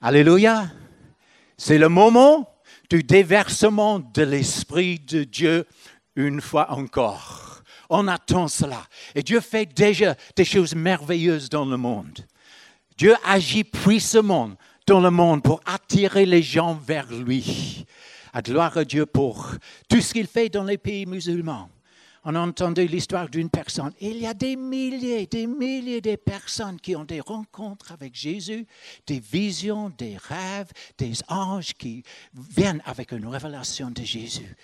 [0.00, 0.70] Alléluia.
[1.56, 2.54] C'est le moment
[2.88, 5.66] du déversement de l'Esprit de Dieu
[6.16, 7.62] une fois encore.
[7.88, 8.82] On attend cela.
[9.14, 12.24] Et Dieu fait déjà des choses merveilleuses dans le monde.
[12.96, 14.52] Dieu agit puissamment
[14.90, 17.86] dans le monde pour attirer les gens vers lui.
[18.32, 19.52] À gloire à Dieu pour
[19.88, 21.70] tout ce qu'il fait dans les pays musulmans
[22.24, 23.92] on a entendu l'histoire d'une personne.
[24.00, 28.66] Il y a des milliers, des milliers de personnes qui ont des rencontres avec Jésus,
[29.06, 32.02] des visions, des rêves, des anges qui
[32.34, 34.54] viennent avec une révélation de Jésus.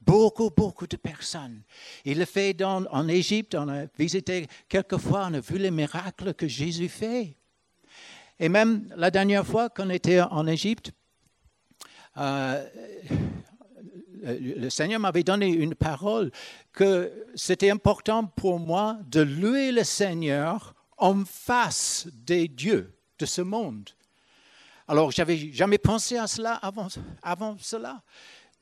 [0.00, 1.62] Beaucoup, beaucoup de personnes.
[2.04, 6.34] Il le fait en Égypte, on a visité quelques fois, on a vu les miracles
[6.34, 7.36] que Jésus fait.
[8.40, 10.92] Et même la dernière fois qu'on était en Égypte,
[12.16, 12.66] euh,
[14.22, 16.30] le Seigneur m'avait donné une parole
[16.72, 23.42] que c'était important pour moi de louer le Seigneur en face des dieux de ce
[23.42, 23.90] monde.
[24.88, 26.88] Alors, j'avais jamais pensé à cela avant,
[27.22, 28.02] avant cela.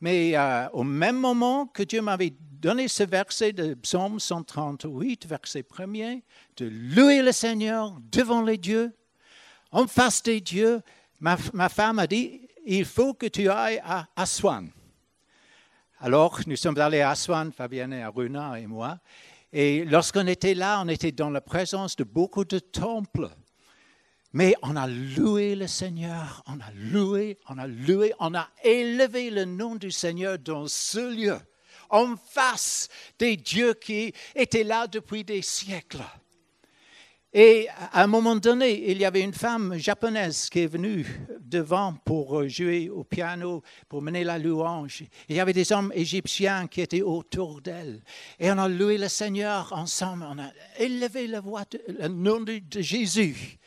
[0.00, 5.62] Mais euh, au même moment que Dieu m'avait donné ce verset de Psaume 138, verset
[5.62, 6.24] premier,
[6.56, 8.92] de louer le Seigneur devant les dieux,
[9.72, 10.80] en face des dieux,
[11.20, 14.70] ma, ma femme a dit, il faut que tu ailles à Aswan.
[15.98, 18.98] Alors, nous sommes allés à Aswan, Fabienne et Aruna et moi.
[19.52, 23.30] Et lorsqu'on était là, on était dans la présence de beaucoup de temples.
[24.32, 29.30] Mais on a loué le Seigneur, on a loué, on a loué, on a élevé
[29.30, 31.38] le nom du Seigneur dans ce lieu,
[31.90, 36.02] en face des dieux qui étaient là depuis des siècles.
[37.34, 41.06] Et à un moment donné, il y avait une femme japonaise qui est venue
[41.40, 45.04] devant pour jouer au piano, pour mener la louange.
[45.30, 48.02] Il y avait des hommes égyptiens qui étaient autour d'elle.
[48.38, 52.60] Et on a loué le Seigneur ensemble, on a élevé la voix le nom de
[52.80, 53.58] Jésus.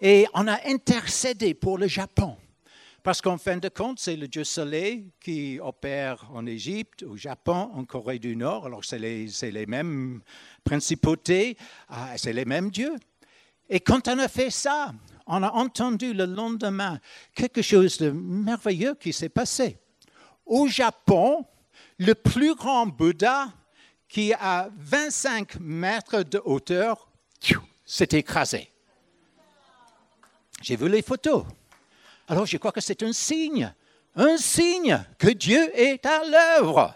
[0.00, 2.36] Et on a intercédé pour le Japon.
[3.02, 7.70] Parce qu'en fin de compte, c'est le Dieu Soleil qui opère en Égypte, au Japon,
[7.74, 8.66] en Corée du Nord.
[8.66, 10.20] Alors, c'est les, mêmes
[10.64, 11.56] principautés,
[11.88, 12.94] ah, c'est les mêmes dieux.
[13.70, 14.92] Et quand on a fait ça,
[15.26, 16.98] on a entendu le lendemain
[17.34, 19.78] quelque chose de merveilleux qui s'est passé.
[20.44, 21.46] Au Japon,
[21.98, 23.48] le plus grand Bouddha,
[24.08, 27.08] qui a 25 mètres de hauteur,
[27.86, 28.70] s'est écrasé.
[30.60, 31.44] J'ai vu les photos.
[32.30, 33.74] Alors je crois que c'est un signe,
[34.14, 36.94] un signe que Dieu est à l'œuvre.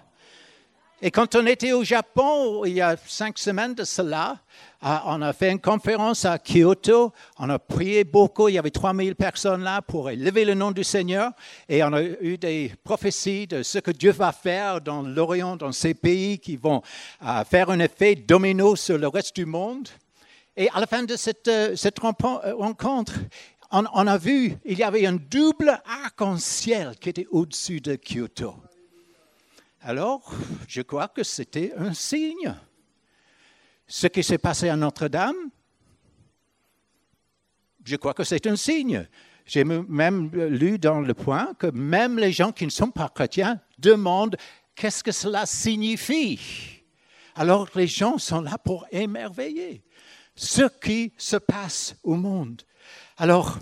[1.03, 4.39] Et quand on était au Japon, il y a cinq semaines de cela,
[4.80, 8.70] ah, on a fait une conférence à Kyoto, on a prié beaucoup, il y avait
[8.70, 11.32] 3000 personnes là pour élever le nom du Seigneur,
[11.68, 15.72] et on a eu des prophéties de ce que Dieu va faire dans l'Orient, dans
[15.72, 16.80] ces pays qui vont
[17.20, 19.89] ah, faire un effet domino sur le reste du monde.
[20.57, 23.12] Et à la fin de cette, euh, cette rencontre,
[23.75, 28.55] on, a vu, il y avait un double arc-en-ciel qui était au-dessus de Kyoto.
[29.81, 30.33] Alors,
[30.68, 32.55] je crois que c'était un signe.
[33.87, 35.37] Ce qui s'est passé à Notre-Dame,
[37.85, 39.07] je crois que c'est un signe.
[39.45, 43.61] J'ai même lu dans le point que même les gens qui ne sont pas chrétiens
[43.79, 44.37] demandent
[44.75, 46.41] qu'est-ce que cela signifie?
[47.35, 49.83] Alors les gens sont là pour émerveiller
[50.35, 52.62] ce qui se passe au monde.
[53.16, 53.59] Alors,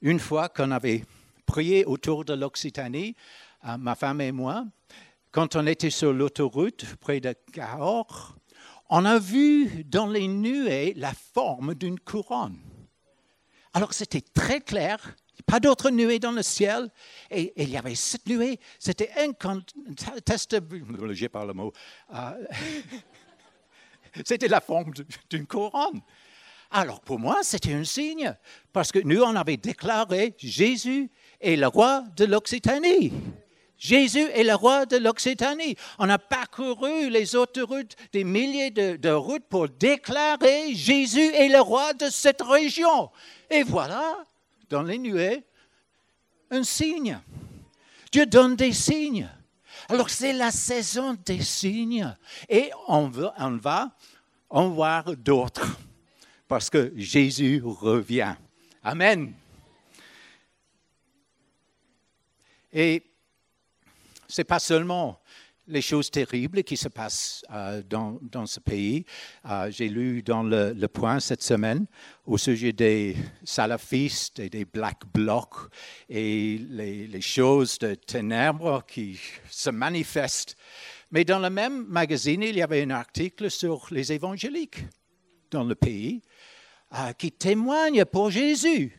[0.00, 1.04] une fois qu'on avait
[1.46, 3.14] prié autour de l'Occitanie,
[3.66, 4.64] euh, ma femme et moi,
[5.30, 8.36] quand on était sur l'autoroute près de Cahors,
[8.90, 12.58] on a vu dans les nuées la forme d'une couronne.
[13.72, 15.16] Alors c'était très clair,
[15.46, 16.90] pas d'autres nuées dans le ciel,
[17.30, 21.72] et, il y avait cette nuée, c'était incontestable, j'ai pas le mot,
[22.14, 22.46] euh,
[24.26, 24.92] c'était la forme
[25.30, 26.02] d'une couronne.
[26.74, 28.34] Alors pour moi, c'était un signe,
[28.72, 33.12] parce que nous, on avait déclaré Jésus est le roi de l'Occitanie.
[33.76, 35.76] Jésus est le roi de l'Occitanie.
[35.98, 41.92] On a parcouru les autoroutes, des milliers de, routes pour déclarer Jésus est le roi
[41.92, 43.10] de cette région.
[43.50, 44.24] Et voilà,
[44.70, 45.44] dans les nuées,
[46.50, 47.20] un signe.
[48.10, 49.28] Dieu donne des signes.
[49.90, 52.14] Alors c'est la saison des signes.
[52.48, 53.90] Et on, on va
[54.48, 55.76] en voir d'autres
[56.52, 58.34] parce que Jésus revient.
[58.84, 59.32] Amen.
[62.70, 63.02] Et
[64.28, 65.18] ce n'est pas seulement
[65.66, 69.06] les choses terribles qui se passent euh, dans, dans, ce pays.
[69.48, 71.86] Euh, j'ai lu dans le, Point cette semaine
[72.26, 75.70] au sujet des salafistes et des Black Blocs
[76.10, 80.54] et les, choses de ténèbres qui se manifestent.
[81.12, 84.84] Mais dans le même magazine, il y avait un article sur les évangéliques
[85.50, 86.20] dans le pays
[87.18, 88.98] qui témoignent pour Jésus.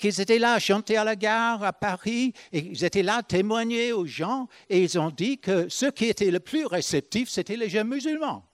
[0.00, 3.22] Qu'ils étaient là à chanter à la gare à Paris, et ils étaient là à
[3.22, 7.56] témoigner aux gens, et ils ont dit que ceux qui étaient le plus réceptifs, c'était
[7.56, 8.44] les jeunes musulmans.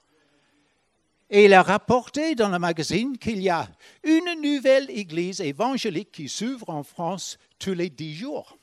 [1.31, 3.67] Et il a rapporté dans le magazine qu'il y a
[4.05, 8.59] une nouvelle église évangélique qui s'ouvre en France tous les dix jours.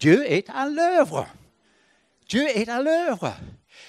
[0.00, 1.28] Dieu est à l'œuvre.
[2.28, 3.36] Dieu est à l'œuvre.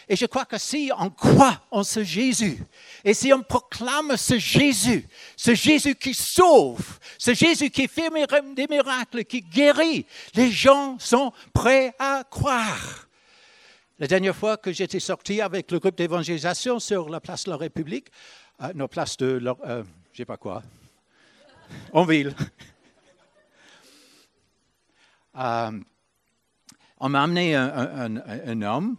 [0.07, 2.57] Et je crois que si on croit en ce Jésus,
[3.03, 8.09] et si on proclame ce Jésus, ce Jésus qui sauve, ce Jésus qui fait
[8.55, 13.07] des miracles, qui guérit, les gens sont prêts à croire.
[13.99, 17.57] La dernière fois que j'étais sorti avec le groupe d'évangélisation sur la place de la
[17.57, 18.07] République,
[18.61, 20.63] euh, nos places de, euh, je sais pas quoi,
[21.93, 22.33] en ville,
[25.37, 25.71] euh,
[26.99, 28.97] on m'a amené un homme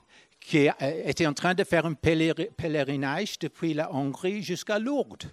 [0.50, 0.68] qui
[1.04, 5.32] était en train de faire un pèlerinage depuis la Hongrie jusqu'à Lourdes.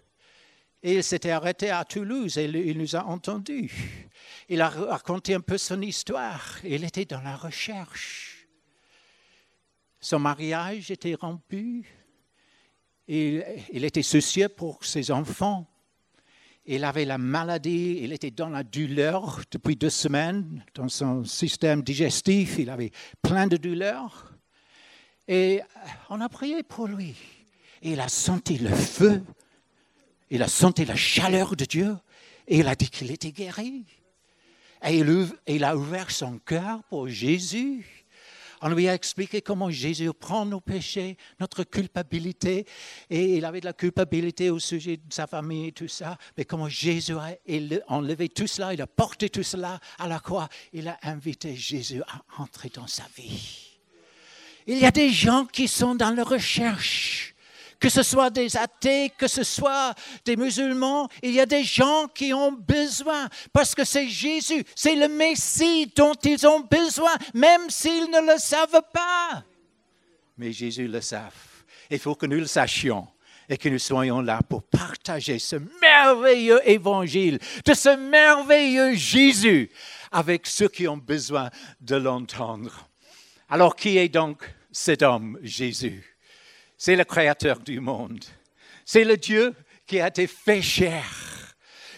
[0.83, 3.71] Et il s'était arrêté à Toulouse et il nous a entendus.
[4.47, 6.59] Il a raconté un peu son histoire.
[6.63, 8.47] Il était dans la recherche.
[9.99, 11.83] Son mariage était rompu.
[13.07, 13.43] Il,
[13.73, 15.67] il était soucieux pour ses enfants.
[16.63, 21.81] Il avait la maladie, il était dans la douleur depuis deux semaines, dans son système
[21.81, 22.91] digestif, il avait
[23.23, 24.36] plein de douleurs.
[25.27, 25.61] Et
[26.09, 27.15] on a prié pour lui.
[27.81, 29.23] Et il a senti le feu,
[30.29, 31.95] il a senti la chaleur de Dieu,
[32.47, 33.85] et il a dit qu'il était guéri.
[34.85, 35.03] Et
[35.47, 37.85] il a ouvert son cœur pour Jésus.
[38.61, 42.65] On lui a expliqué comment Jésus prend nos péchés, notre culpabilité,
[43.09, 46.67] et il avait de la culpabilité au sujet de sa famille tout ça, mais comment
[46.69, 47.35] Jésus a
[47.87, 52.01] enlevé tout cela, il a porté tout cela à la croix, il a invité Jésus
[52.01, 53.66] à entrer dans sa vie.
[54.67, 57.33] Il y a des gens qui sont dans la recherche
[57.79, 59.93] que ce soit des athées, que ce soit
[60.25, 64.95] des musulmans, il y a des gens qui ont besoin, parce que c'est Jésus, c'est
[64.95, 69.43] le Messie dont ils ont besoin, même s'ils ne le savent pas.
[70.37, 71.33] Mais Jésus le savent.
[71.89, 73.07] Il faut que nous le sachions
[73.49, 79.71] et que nous soyons là pour partager ce merveilleux évangile de ce merveilleux Jésus
[80.11, 81.49] avec ceux qui ont besoin
[81.79, 82.89] de l'entendre.
[83.49, 84.43] Alors qui est donc
[84.79, 86.17] cet homme, Jésus
[86.77, 88.23] c'est le créateur du monde.
[88.85, 89.53] C'est le Dieu
[89.85, 91.03] qui a été fait chair.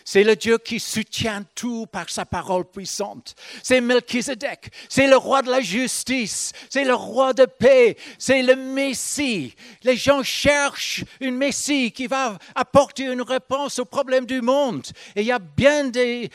[0.05, 3.35] C'est le Dieu qui soutient tout par sa parole puissante.
[3.61, 4.71] C'est Melchizedek.
[4.87, 6.51] C'est le roi de la justice.
[6.67, 7.95] C'est le roi de paix.
[8.17, 9.53] C'est le Messie.
[9.83, 14.87] Les gens cherchent une Messie qui va apporter une réponse aux problèmes du monde.
[15.15, 16.31] Et il y a bien des,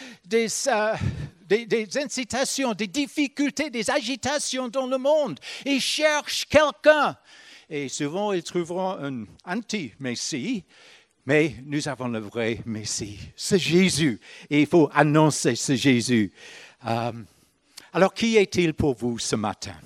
[0.69, 0.95] euh,
[1.47, 5.39] des, incitations, des difficultés, des agitations dans le monde.
[5.65, 7.17] Ils cherchent quelqu'un.
[7.69, 10.65] Et souvent ils trouveront un anti-Messie,
[11.27, 14.21] mais nous avons le vrai Messie, c'est Jésus,
[14.51, 16.33] et il faut annoncer ce Jésus.
[16.87, 17.13] Euh,
[17.95, 19.77] alors, qui est-il pour vous ce matin?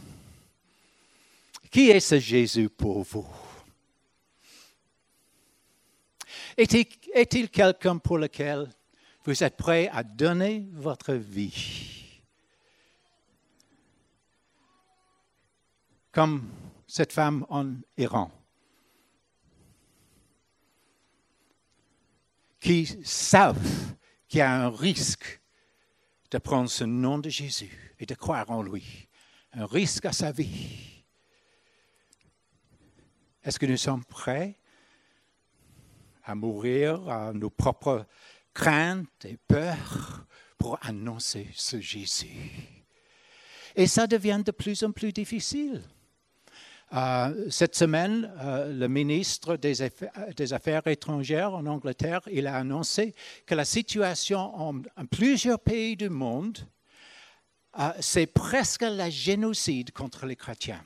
[1.71, 3.27] Qui est ce Jésus pour vous?
[6.57, 8.69] Est-il quelqu'un pour lequel
[9.29, 12.23] vous êtes prêt à donner votre vie?
[16.11, 16.49] Comme
[16.87, 18.31] cette femme en Iran,
[22.59, 23.95] qui savent
[24.29, 25.43] qu'il y a un risque
[26.31, 29.11] de prendre ce nom de Jésus et de croire en lui,
[29.53, 31.05] un risque à sa vie.
[33.45, 34.59] Est-ce que nous sommes prêts
[36.25, 38.07] à mourir à nos propres
[38.59, 40.27] craintes et peurs
[40.59, 42.51] pour annoncer ce Jésus?
[43.77, 45.81] Et ça devient de plus en plus difficile.
[46.93, 49.83] Euh, cette semaine, euh, le ministre des
[50.53, 53.15] affaires, étrangères en Angleterre, il a annoncé
[53.47, 56.59] que la situation en, plusieurs pays du monde,
[57.79, 60.83] euh, c'est presque la génocide contre les chrétiens.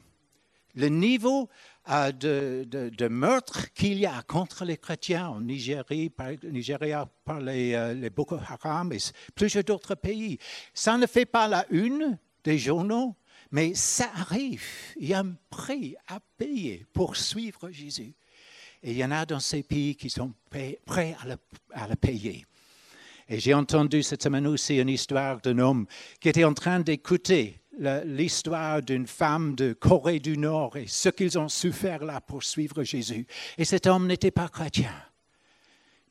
[0.75, 1.49] Le niveau
[1.87, 8.93] de, meurtre qu'il y a contre les chrétiens en Nigeria par, les, les Boko Haram
[8.93, 8.99] et
[9.35, 10.39] plusieurs d'autres pays,
[10.75, 13.17] ça ne fait pas la une des journaux,
[13.51, 14.65] mais ça arrive.
[14.97, 18.15] Il y a un prix à payer pour suivre Jésus.
[18.83, 21.17] Et il y en a dans ces pays qui sont prêts
[21.73, 22.45] à le, payer.
[23.29, 25.87] Et j'ai entendu cette semaine aussi une histoire d'un homme
[26.21, 31.39] qui était en train d'écouter l'histoire d'une femme de Corée du Nord et ce qu'ils
[31.39, 33.27] ont souffert là pour suivre Jésus.
[33.57, 34.93] Et cet homme n'était pas chrétien.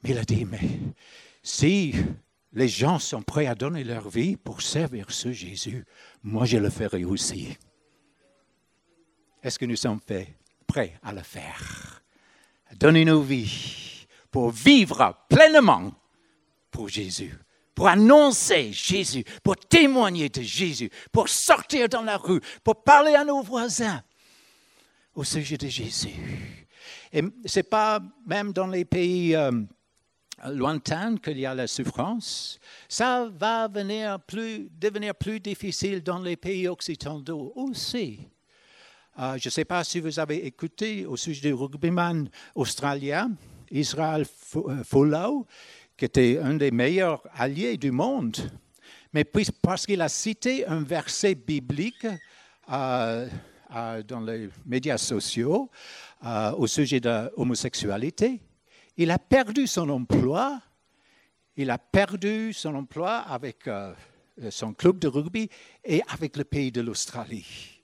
[0.04, 0.80] Mais il a dit, mais
[1.44, 1.94] si
[2.54, 5.86] les gens sont prêts à donner leur vie pour servir ce Jésus,
[6.24, 7.58] moi je le ferai aussi.
[9.44, 10.02] Est-ce que nous sommes
[10.68, 12.04] prêts à le faire?
[12.76, 15.92] Donner nos vies pour vivre pleinement
[16.72, 17.38] pour Jésus,
[17.82, 23.26] pour annoncer Jésus, pour témoigner de Jésus, pour sortir dans la rue, pour parler à
[23.26, 24.04] nos voisins
[25.16, 26.14] au sujet de Jésus.
[27.12, 29.36] Et ce n'est pas même dans les pays...
[29.36, 29.64] Euh,
[30.46, 32.60] lointaine qu'il y a la souffrance,
[32.90, 38.28] ça va venir plus, devenir plus difficile dans les pays occidentaux aussi.
[39.20, 43.32] Euh, je ne sais pas si vous avez écouté au sujet du rugbyman australien,
[43.72, 44.26] Israel
[44.56, 45.46] euh, Folau,
[46.02, 48.36] qui était un des meilleurs alliés du monde.
[49.14, 52.08] Mais parce qu'il a cité un verset biblique
[52.72, 53.28] euh,
[54.08, 55.70] dans les médias sociaux
[56.58, 58.42] au sujet de l'homosexualité,
[58.98, 60.60] il a perdu son emploi.
[61.56, 63.94] Il a perdu son emploi avec euh,
[64.50, 65.50] son club de rugby
[65.86, 67.80] et avec le pays de l'Australie.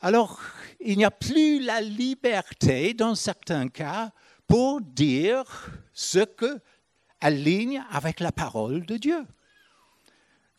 [0.00, 0.40] Alors,
[0.78, 4.12] il n'y a plus la liberté, dans certains cas,
[4.46, 6.60] pour dire ce que
[7.26, 9.26] aligne avec la parole de Dieu.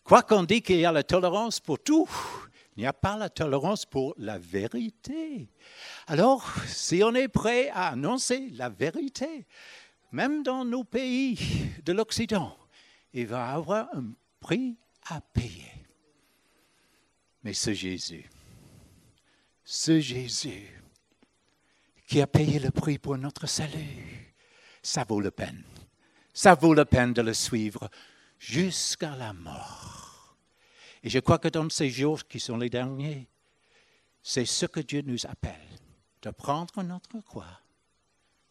[0.04, 2.10] Quoi qu'on dise qu'il y a la tolérance pour tout,
[2.76, 5.50] il n'y a pas la tolérance pour la vérité.
[6.08, 9.48] Alors, si on est prêt à annoncer la vérité,
[10.12, 11.40] même dans nos pays
[11.86, 12.58] de l'Occident,
[13.14, 14.12] il va avoir un
[14.42, 14.78] prix
[15.10, 15.72] à payer.
[17.44, 18.30] Mais ce Jésus,
[19.64, 20.68] ce Jésus
[22.08, 24.36] qui a payé le prix pour notre salut,
[24.82, 25.64] ça vaut la peine.
[26.38, 27.90] Ça vaut la peine de le suivre
[28.38, 30.38] jusqu'à la mort.
[31.02, 33.28] Et je crois que dans ces jours qui sont les derniers,
[34.22, 35.68] c'est ce que Dieu nous appelle,
[36.22, 37.60] de prendre notre croix,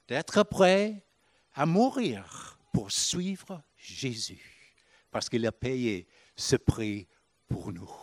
[0.08, 1.06] d'être prêt
[1.54, 4.74] à mourir pour suivre Jésus,
[5.12, 7.06] parce qu'il a payé ce prix
[7.46, 7.94] pour nous.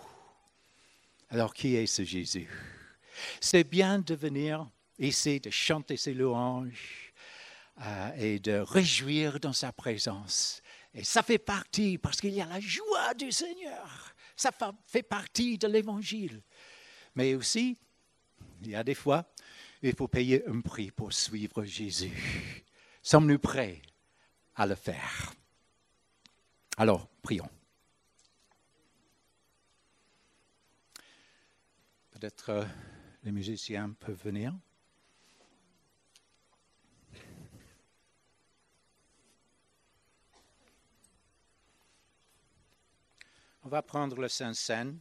[1.29, 2.49] Alors qui est ce Jésus?
[3.41, 4.65] C'est bien de venir
[4.97, 7.12] ici, de chanter ses louanges
[7.82, 10.61] euh, et de réjouir dans sa présence.
[10.93, 14.13] Et ça fait partie, parce qu'il y a la joie du Seigneur.
[14.36, 14.51] Ça
[14.86, 16.41] fait partie de l'Évangile.
[17.15, 17.78] Mais aussi,
[18.61, 19.26] il y a des fois,
[19.82, 22.63] il faut payer un prix pour suivre Jésus.
[23.01, 23.82] Sommes-nous prêts
[24.55, 25.34] à le faire?
[26.78, 27.49] Alors, prions.
[32.11, 32.65] Peut-être euh,
[33.24, 34.53] les musiciens peuvent venir.
[43.66, 44.99] On va prendre le Saint-Seine.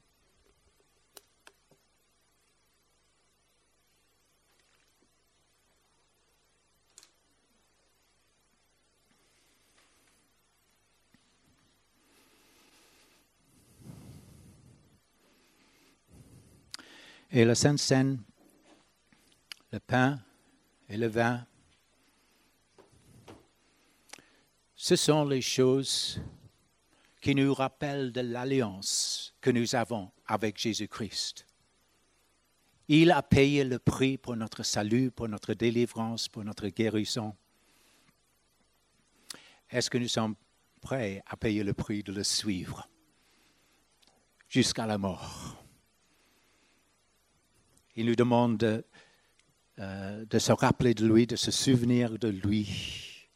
[17.33, 18.23] Et la Sainte Seine,
[19.73, 20.21] le pain
[20.89, 21.45] et le vin,
[24.77, 26.21] ce sont les choses
[27.23, 31.47] qui nous rappellent de l'alliance que nous avons avec Jésus-Christ.
[32.89, 37.35] Il a payé le prix pour notre salut, pour notre délivrance, pour notre guérison.
[39.71, 40.35] Est-ce que nous sommes
[40.81, 42.89] prêts à payer le prix de le suivre
[44.49, 45.65] jusqu'à la mort?
[47.95, 48.85] Il nous demande de,
[49.79, 53.29] euh, de, se rappeler de lui, de se souvenir de lui.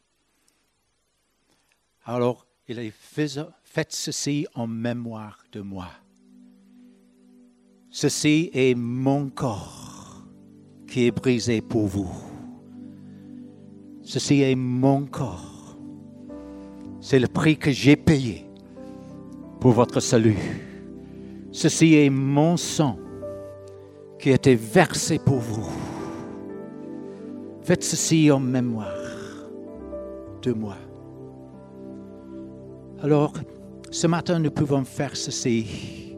[2.03, 2.91] Alors, il est
[3.77, 5.85] faites ceci en mémoire de moi.
[7.91, 10.23] Ceci est mon corps
[10.87, 12.09] qui est brisé pour vous.
[14.01, 15.77] Ceci est mon corps.
[17.01, 18.47] C'est le prix que j'ai payé
[19.59, 20.39] pour votre salut.
[21.51, 22.97] Ceci est mon sang
[24.17, 25.69] qui a été versé pour vous.
[27.61, 29.05] Faites ceci en mémoire
[30.41, 30.77] de moi.
[33.03, 33.33] Alors,
[33.91, 36.15] ce matin, nous pouvons faire ceci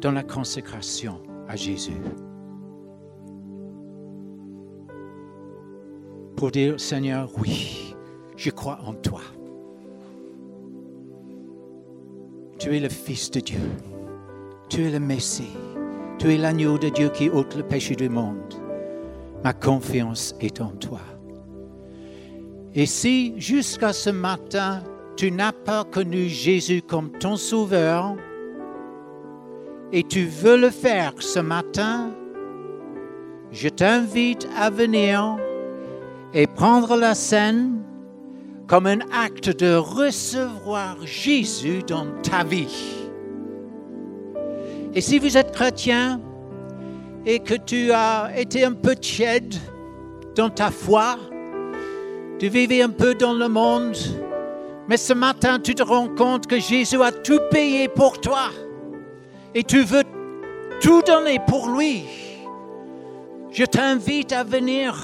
[0.00, 2.00] dans la consécration à Jésus.
[6.36, 7.94] Pour dire, Seigneur, oui,
[8.36, 9.22] je crois en toi.
[12.58, 13.60] Tu es le Fils de Dieu.
[14.68, 15.56] Tu es le Messie.
[16.18, 18.54] Tu es l'agneau de Dieu qui ôte le péché du monde.
[19.44, 21.00] Ma confiance est en toi.
[22.74, 24.82] Et si jusqu'à ce matin,
[25.16, 28.16] tu n'as pas connu Jésus comme ton sauveur
[29.92, 32.10] et tu veux le faire ce matin,
[33.50, 35.36] je t'invite à venir
[36.34, 37.82] et prendre la scène
[38.66, 43.06] comme un acte de recevoir Jésus dans ta vie.
[44.94, 46.20] Et si vous êtes chrétien
[47.24, 49.54] et que tu as été un peu tiède
[50.34, 51.16] dans ta foi,
[52.38, 53.96] tu vivais un peu dans le monde,
[54.88, 58.50] mais ce matin tu te rends compte que Jésus a tout payé pour toi
[59.54, 60.04] et tu veux
[60.80, 62.04] tout donner pour lui.
[63.50, 64.94] Je t'invite à venir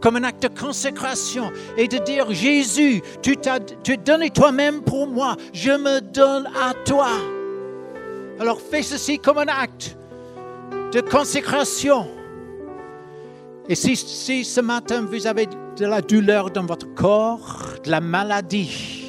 [0.00, 3.58] comme un acte de consécration et de dire, Jésus, tu t'as
[4.04, 7.08] donné toi-même pour moi, je me donne à toi.
[8.38, 9.96] Alors fais ceci comme un acte
[10.92, 12.06] de consécration.
[13.66, 13.96] Et si,
[14.44, 19.03] ce matin vous avez de la douleur dans votre corps, de la maladie,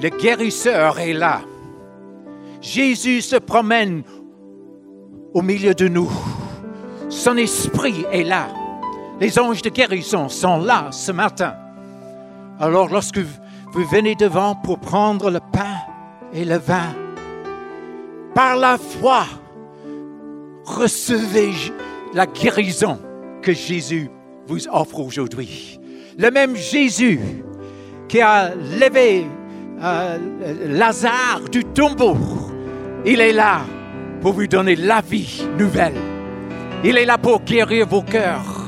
[0.00, 1.40] le guérisseur est là.
[2.60, 4.02] Jésus se promène
[5.32, 6.10] au milieu de nous.
[7.08, 8.48] Son esprit est là.
[9.20, 11.54] Les anges de guérison sont là ce matin.
[12.58, 15.76] Alors lorsque vous venez devant pour prendre le pain
[16.32, 16.94] et le vin,
[18.34, 19.24] par la foi,
[20.64, 21.52] recevez
[22.12, 22.98] la guérison
[23.42, 24.10] que Jésus
[24.46, 25.80] vous offre aujourd'hui.
[26.18, 27.20] Le même Jésus
[28.08, 29.26] qui a levé
[29.82, 30.18] euh,
[30.68, 32.16] Lazare du tombeau,
[33.04, 33.60] il est là
[34.20, 35.94] pour vous donner la vie nouvelle.
[36.84, 38.66] Il est là pour guérir vos cœurs.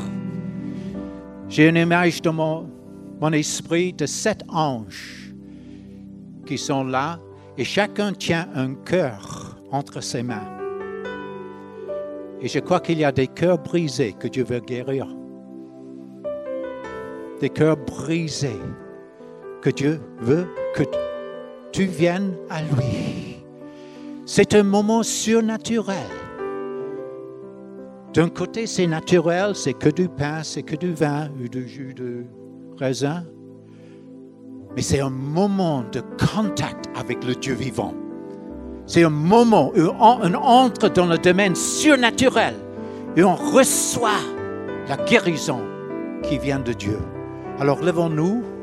[1.48, 5.34] J'ai une image dans, mon esprit de sept anges
[6.46, 7.18] qui sont là
[7.56, 10.48] et chacun tient un cœur entre ses mains.
[12.40, 15.08] Et je crois qu'il y a des cœurs brisés que Dieu veut guérir.
[17.40, 18.60] Des cœurs brisés
[19.68, 20.82] que Dieu veut que
[21.72, 23.36] tu viennes à lui.
[24.24, 25.96] C'est un moment surnaturel.
[28.14, 31.92] D'un côté, c'est naturel, c'est que du pain, c'est que du vin ou du jus
[31.92, 32.24] de
[32.78, 33.24] raisin.
[34.74, 36.00] Mais c'est un moment de
[36.34, 37.92] contact avec le Dieu vivant.
[38.86, 42.54] C'est un moment où on entre dans le domaine surnaturel
[43.16, 44.22] et on reçoit
[44.88, 45.60] la guérison
[46.22, 46.98] qui vient de Dieu.
[47.60, 48.57] Alors levons-nous.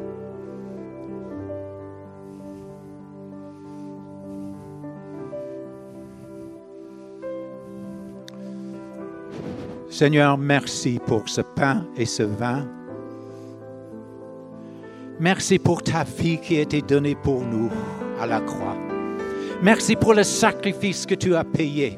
[9.95, 12.67] Seigneur, merci pour ce pain et ce vin.
[15.21, 17.71] Merci pour ta vie qui a été donnée pour nous
[18.19, 18.75] à la croix.
[19.63, 21.97] Merci pour le sacrifice que tu as payé,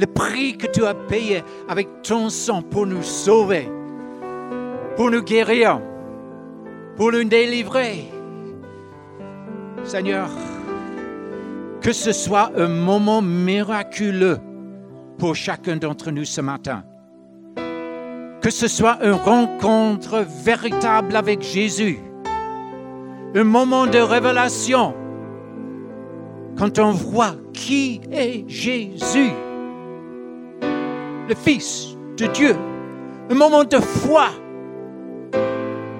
[0.00, 3.68] le prix que tu as payé avec ton sang pour nous sauver,
[4.96, 5.82] pour nous guérir,
[6.96, 8.06] pour nous délivrer.
[9.82, 10.30] Seigneur,
[11.82, 14.38] que ce soit un moment miraculeux
[15.18, 16.82] pour chacun d'entre nous ce matin
[18.44, 21.98] que ce soit une rencontre véritable avec Jésus,
[23.34, 24.94] un moment de révélation,
[26.58, 29.30] quand on voit qui est Jésus,
[30.60, 32.54] le Fils de Dieu,
[33.30, 34.26] un moment de foi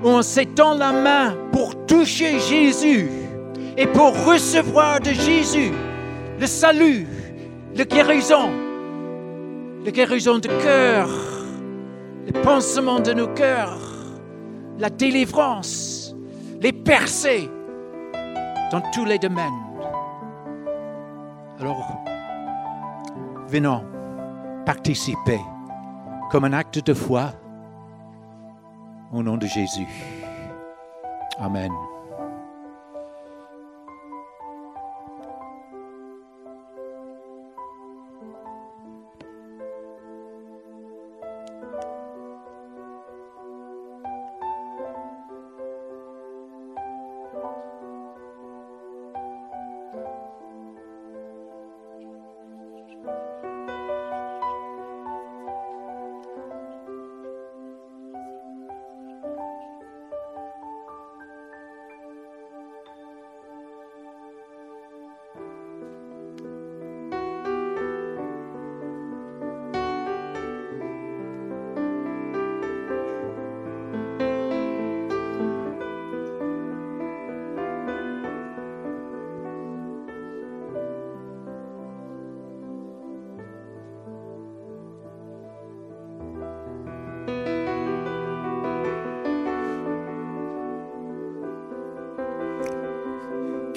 [0.03, 3.09] où on s'étend la main pour toucher Jésus
[3.79, 5.73] et pour recevoir de Jésus
[6.39, 7.07] le salut,
[7.75, 8.51] la guérison,
[9.83, 11.09] la guérison de cœur
[12.27, 13.79] les pansements de nos cœurs,
[14.79, 16.15] la délivrance,
[16.61, 17.51] les percées
[18.71, 19.53] dans tous les domaines.
[21.61, 22.05] Alors,
[23.49, 23.85] venons
[24.65, 25.41] participer
[26.31, 27.33] comme un acte de foi
[29.13, 29.87] au nom de Jésus.
[31.39, 31.71] Amen.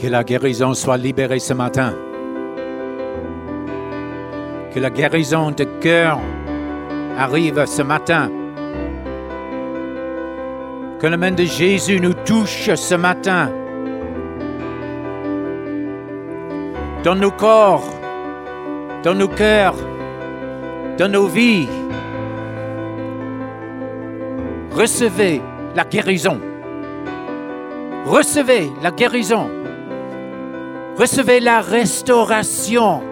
[0.08, 1.94] Que la guérison soit libérée ce matin.
[4.74, 6.22] Que la guérison de cœur
[7.18, 8.32] arrive ce matin.
[10.98, 13.52] Que la main de Jésus nous touche ce matin.
[17.04, 17.90] Dans nos corps,
[19.04, 19.76] dans nos cœurs,
[20.98, 21.68] dans nos vies.
[24.72, 25.42] Recevez
[25.76, 26.40] la guérison.
[28.06, 29.50] Recevez la guérison.
[30.98, 33.04] Recevez la restauration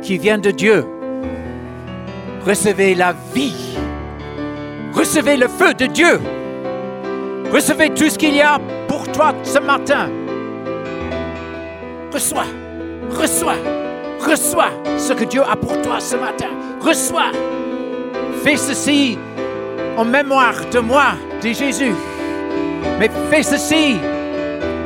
[0.00, 0.86] qui vient de Dieu.
[2.46, 3.76] Recevez la vie.
[4.94, 6.18] Recevez le feu de Dieu.
[7.52, 8.58] Recevez tout ce qu'il y a
[8.88, 10.08] pour toi ce matin.
[12.14, 12.46] Reçois,
[13.10, 13.56] reçois,
[14.26, 16.48] reçois ce que Dieu a pour toi ce matin.
[16.80, 17.32] Reçois.
[18.42, 19.18] Fais ceci
[19.98, 21.08] en mémoire de moi,
[21.42, 21.94] dit Jésus.
[22.98, 23.98] Mais fais ceci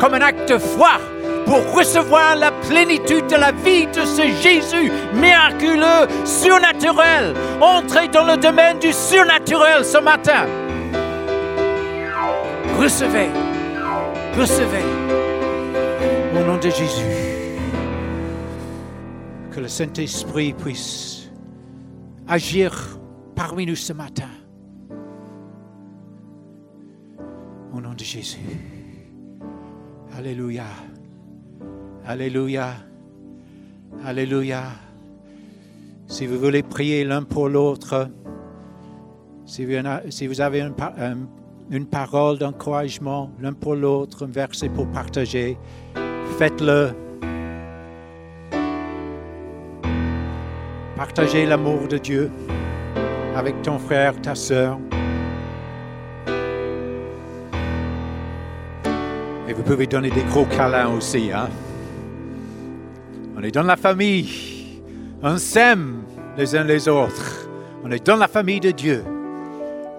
[0.00, 0.98] comme un acte de foi
[1.46, 7.34] pour recevoir la plénitude de la vie de ce Jésus miraculeux, surnaturel.
[7.60, 10.46] Entrez dans le domaine du surnaturel ce matin.
[12.78, 13.28] Recevez,
[14.38, 14.84] recevez
[16.34, 17.04] au nom de Jésus.
[19.50, 21.30] Que le Saint-Esprit puisse
[22.26, 22.98] agir
[23.36, 24.30] parmi nous ce matin.
[27.74, 28.38] Au nom de Jésus.
[30.16, 30.64] Alléluia.
[32.04, 32.74] Alléluia.
[34.04, 34.64] Alléluia.
[36.08, 38.08] Si vous voulez prier l'un pour l'autre,
[39.46, 40.72] si vous, avez un,
[41.70, 45.56] une parole d'encouragement l'un pour l'autre, un verset pour partager,
[46.38, 46.90] faites-le.
[50.96, 52.30] Partagez l'amour de Dieu
[53.36, 54.78] avec ton frère, ta soeur.
[59.48, 61.30] Et vous pouvez donner des gros câlins aussi.
[61.32, 61.48] Hein?
[63.42, 64.28] On est dans la famille.
[65.20, 66.04] On s'aime
[66.38, 67.48] les uns les autres.
[67.82, 69.02] On est dans la famille de Dieu.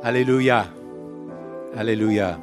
[0.01, 0.65] Alléluia.
[1.75, 2.39] Alléluia.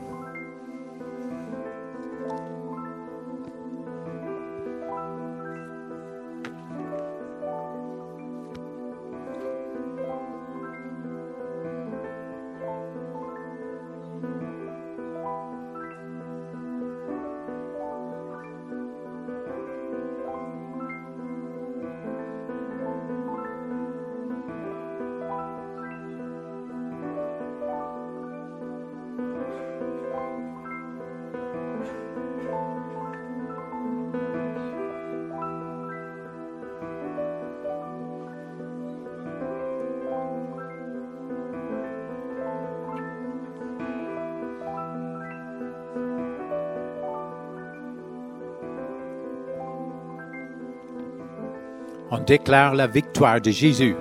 [52.12, 53.94] On déclare la victoire de Jésus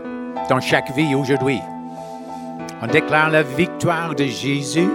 [0.49, 1.59] dans chaque vie aujourd'hui.
[2.81, 4.89] On déclare la victoire de Jésus.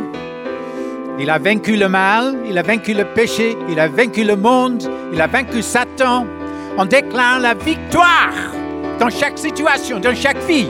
[1.21, 4.83] Il a vaincu le mal, il a vaincu le péché, il a vaincu le monde,
[5.13, 6.27] il a vaincu Satan.
[6.77, 8.35] On déclare la victoire
[8.99, 10.67] dans chaque situation, dans chaque vie.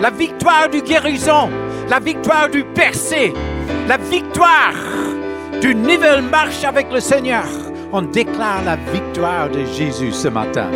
[0.00, 1.50] La victoire du guérison,
[1.88, 3.32] la victoire du percé,
[3.88, 4.74] la victoire
[5.60, 7.48] d'une nouvelle marche avec le Seigneur.
[7.92, 10.70] On déclare la victoire de Jésus ce matin.